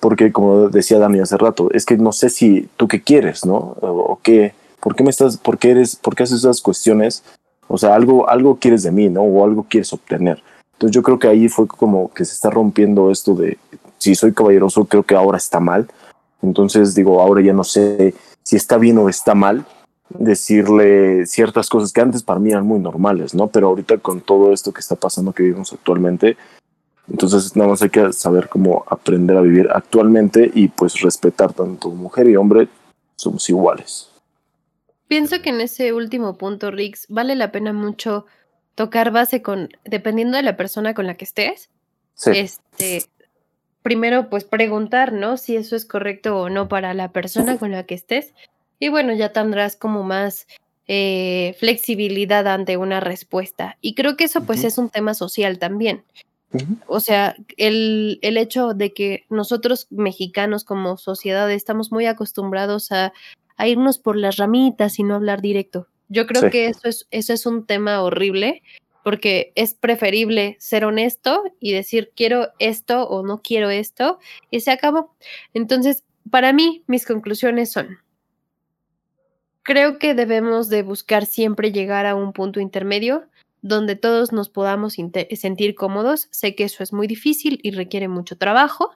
[0.00, 3.76] porque como decía Dani hace rato, es que no sé si tú qué quieres, ¿no?
[3.80, 7.22] O, qué, ¿por qué me estás, por qué eres, por qué haces esas cuestiones?
[7.68, 9.22] O sea, algo, algo quieres de mí, ¿no?
[9.22, 10.42] O algo quieres obtener.
[10.72, 13.58] Entonces yo creo que ahí fue como que se está rompiendo esto de,
[13.98, 15.88] si soy caballeroso, creo que ahora está mal.
[16.42, 19.64] Entonces digo, ahora ya no sé si está bien o está mal,
[20.18, 23.48] decirle ciertas cosas que antes para mí eran muy normales, ¿no?
[23.48, 26.36] Pero ahorita con todo esto que está pasando que vivimos actualmente,
[27.08, 31.90] entonces nada más hay que saber cómo aprender a vivir actualmente y pues respetar tanto
[31.90, 32.68] mujer y hombre,
[33.16, 34.08] somos iguales.
[35.08, 38.26] Pienso que en ese último punto, Rix, vale la pena mucho
[38.74, 41.68] tocar base con, dependiendo de la persona con la que estés,
[42.14, 42.30] sí.
[42.34, 43.04] este,
[43.82, 45.36] primero pues preguntar, ¿no?
[45.36, 48.32] Si eso es correcto o no para la persona con la que estés
[48.82, 50.48] y bueno, ya tendrás como más
[50.88, 53.78] eh, flexibilidad ante una respuesta.
[53.80, 56.02] Y creo que eso pues es un tema social también.
[56.88, 63.12] O sea, el, el, hecho de que nosotros mexicanos como sociedad estamos muy acostumbrados a,
[63.56, 65.86] a irnos por las ramitas y no hablar directo.
[66.08, 68.64] Yo creo que eso es, eso es un tema horrible
[69.04, 74.18] porque es preferible ser honesto y decir quiero esto o no quiero esto
[74.50, 75.14] y se acabó.
[75.54, 76.02] Entonces,
[76.32, 77.98] para mí, mis conclusiones son,
[79.62, 83.24] Creo que debemos de buscar siempre llegar a un punto intermedio
[83.62, 84.96] donde todos nos podamos
[85.34, 86.28] sentir cómodos.
[86.30, 88.90] Sé que eso es muy difícil y requiere mucho trabajo,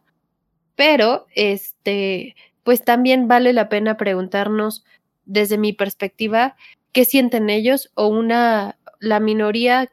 [0.75, 4.85] pero este, pues también vale la pena preguntarnos
[5.25, 6.57] desde mi perspectiva
[6.93, 9.93] qué sienten ellos o una la minoría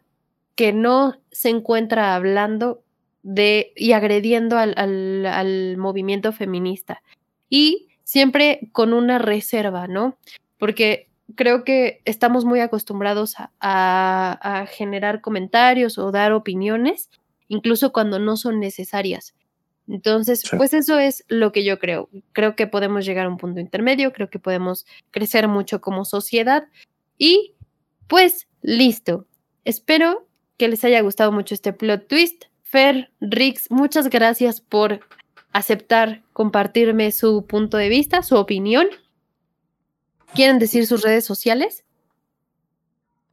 [0.56, 2.84] que no se encuentra hablando
[3.22, 7.04] de y agrediendo al, al, al movimiento feminista
[7.50, 10.18] y siempre con una reserva, ¿no?
[10.64, 17.10] Porque creo que estamos muy acostumbrados a, generar comentarios o dar opiniones,
[17.50, 19.36] incluso cuando no son necesarias.
[19.90, 22.08] Entonces, pues eso es lo que yo creo.
[22.32, 26.70] Creo que podemos llegar a un punto intermedio, creo que podemos crecer mucho como sociedad
[27.18, 27.56] y
[28.08, 29.26] pues listo.
[29.66, 32.46] Espero que les haya gustado mucho este plot twist.
[32.62, 35.02] Fer, Rix, muchas gracias por
[35.52, 38.88] aceptar compartirme su punto de vista, su opinión.
[40.34, 41.84] ¿Quieren decir sus redes sociales?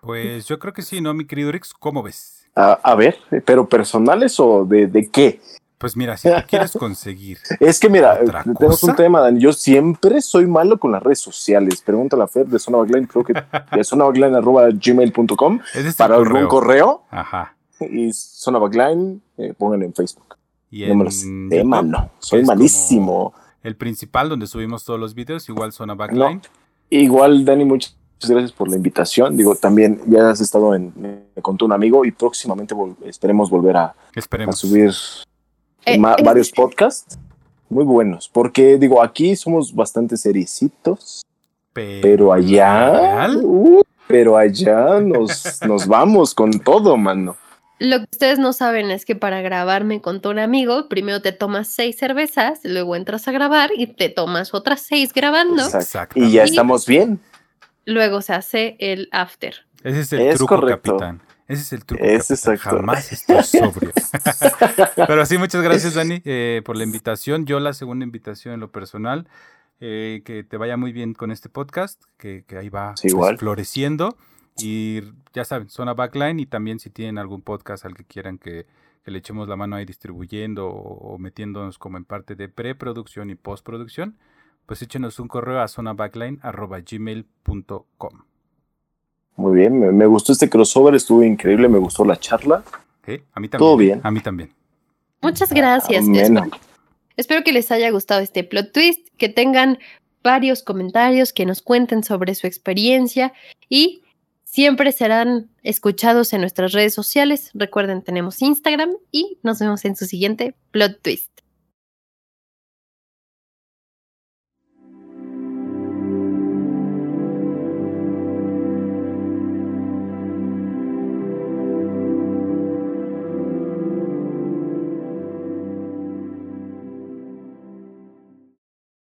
[0.01, 1.75] Pues yo creo que sí, ¿no, mi querido Rix?
[1.75, 2.49] ¿Cómo ves?
[2.55, 5.41] A, ver, pero personales o de, qué?
[5.79, 7.39] Pues mira, si tú quieres conseguir.
[7.61, 8.19] es que mira,
[8.59, 9.41] tenemos un tema, Dani.
[9.41, 11.81] Yo siempre soy malo con las redes sociales.
[11.81, 15.61] Pregúntale a Fer de Zona Bagline, creo que de gmail.com
[15.97, 17.05] para algún correo.
[17.11, 17.57] Ajá.
[17.81, 20.37] Y Zona Bagline, eh, pónganlo en Facebook.
[20.71, 22.11] Y en no no.
[22.19, 23.33] Soy malísimo.
[23.63, 26.41] El principal donde subimos todos los videos, igual Zona Backline.
[26.91, 29.37] Igual, Dani, muchas gracias por la invitación.
[29.37, 32.75] Digo, también ya has estado en, me contó un amigo y próximamente
[33.05, 33.95] esperemos volver a,
[34.53, 34.93] subir
[35.87, 37.19] eh, varios podcasts
[37.69, 38.29] muy buenos.
[38.29, 41.23] Porque, digo, aquí somos bastante sericitos,
[41.73, 47.37] pero, allá, uh, pero allá nos, nos vamos con todo, mano.
[47.81, 51.33] Lo que ustedes no saben es que para grabar me contó un amigo, primero te
[51.33, 55.65] tomas seis cervezas, luego entras a grabar y te tomas otras seis grabando.
[55.65, 56.21] Exacto.
[56.21, 57.21] Y ya estamos bien.
[57.87, 59.55] Luego se hace el after.
[59.83, 61.23] Ese es el truco, capitán.
[61.49, 62.05] Ese es el truco.
[62.05, 62.69] Es exacto.
[62.69, 63.93] Jamás estoy sobrio.
[64.97, 67.47] Pero sí, muchas gracias, Dani, eh, por la invitación.
[67.47, 69.27] Yo la segunda invitación en lo personal.
[69.83, 74.19] Eh, que te vaya muy bien con este podcast, que, ahí va pues, floreciendo.
[74.63, 75.03] Y
[75.33, 78.67] ya saben, Zona Backline y también si tienen algún podcast al que quieran que,
[79.07, 84.17] le echemos la mano ahí distribuyendo o, metiéndonos como en parte de preproducción y postproducción,
[84.67, 88.23] pues échenos un correo a zonabackline.gmail.com.
[89.35, 92.63] Muy bien, me, gustó este crossover, estuvo increíble, me gustó la charla.
[93.33, 93.59] a mí también.
[93.59, 94.01] Todo bien.
[94.05, 94.53] A mí también.
[95.23, 96.05] Muchas gracias.
[97.17, 99.81] espero que les haya gustado este plot twist, que tengan
[100.23, 103.33] varios comentarios, que nos cuenten sobre su experiencia
[103.69, 104.03] y
[104.51, 107.51] siempre serán escuchados en nuestras redes sociales.
[107.55, 111.40] Recuerden, tenemos Instagram y nos vemos en su siguiente plot twist.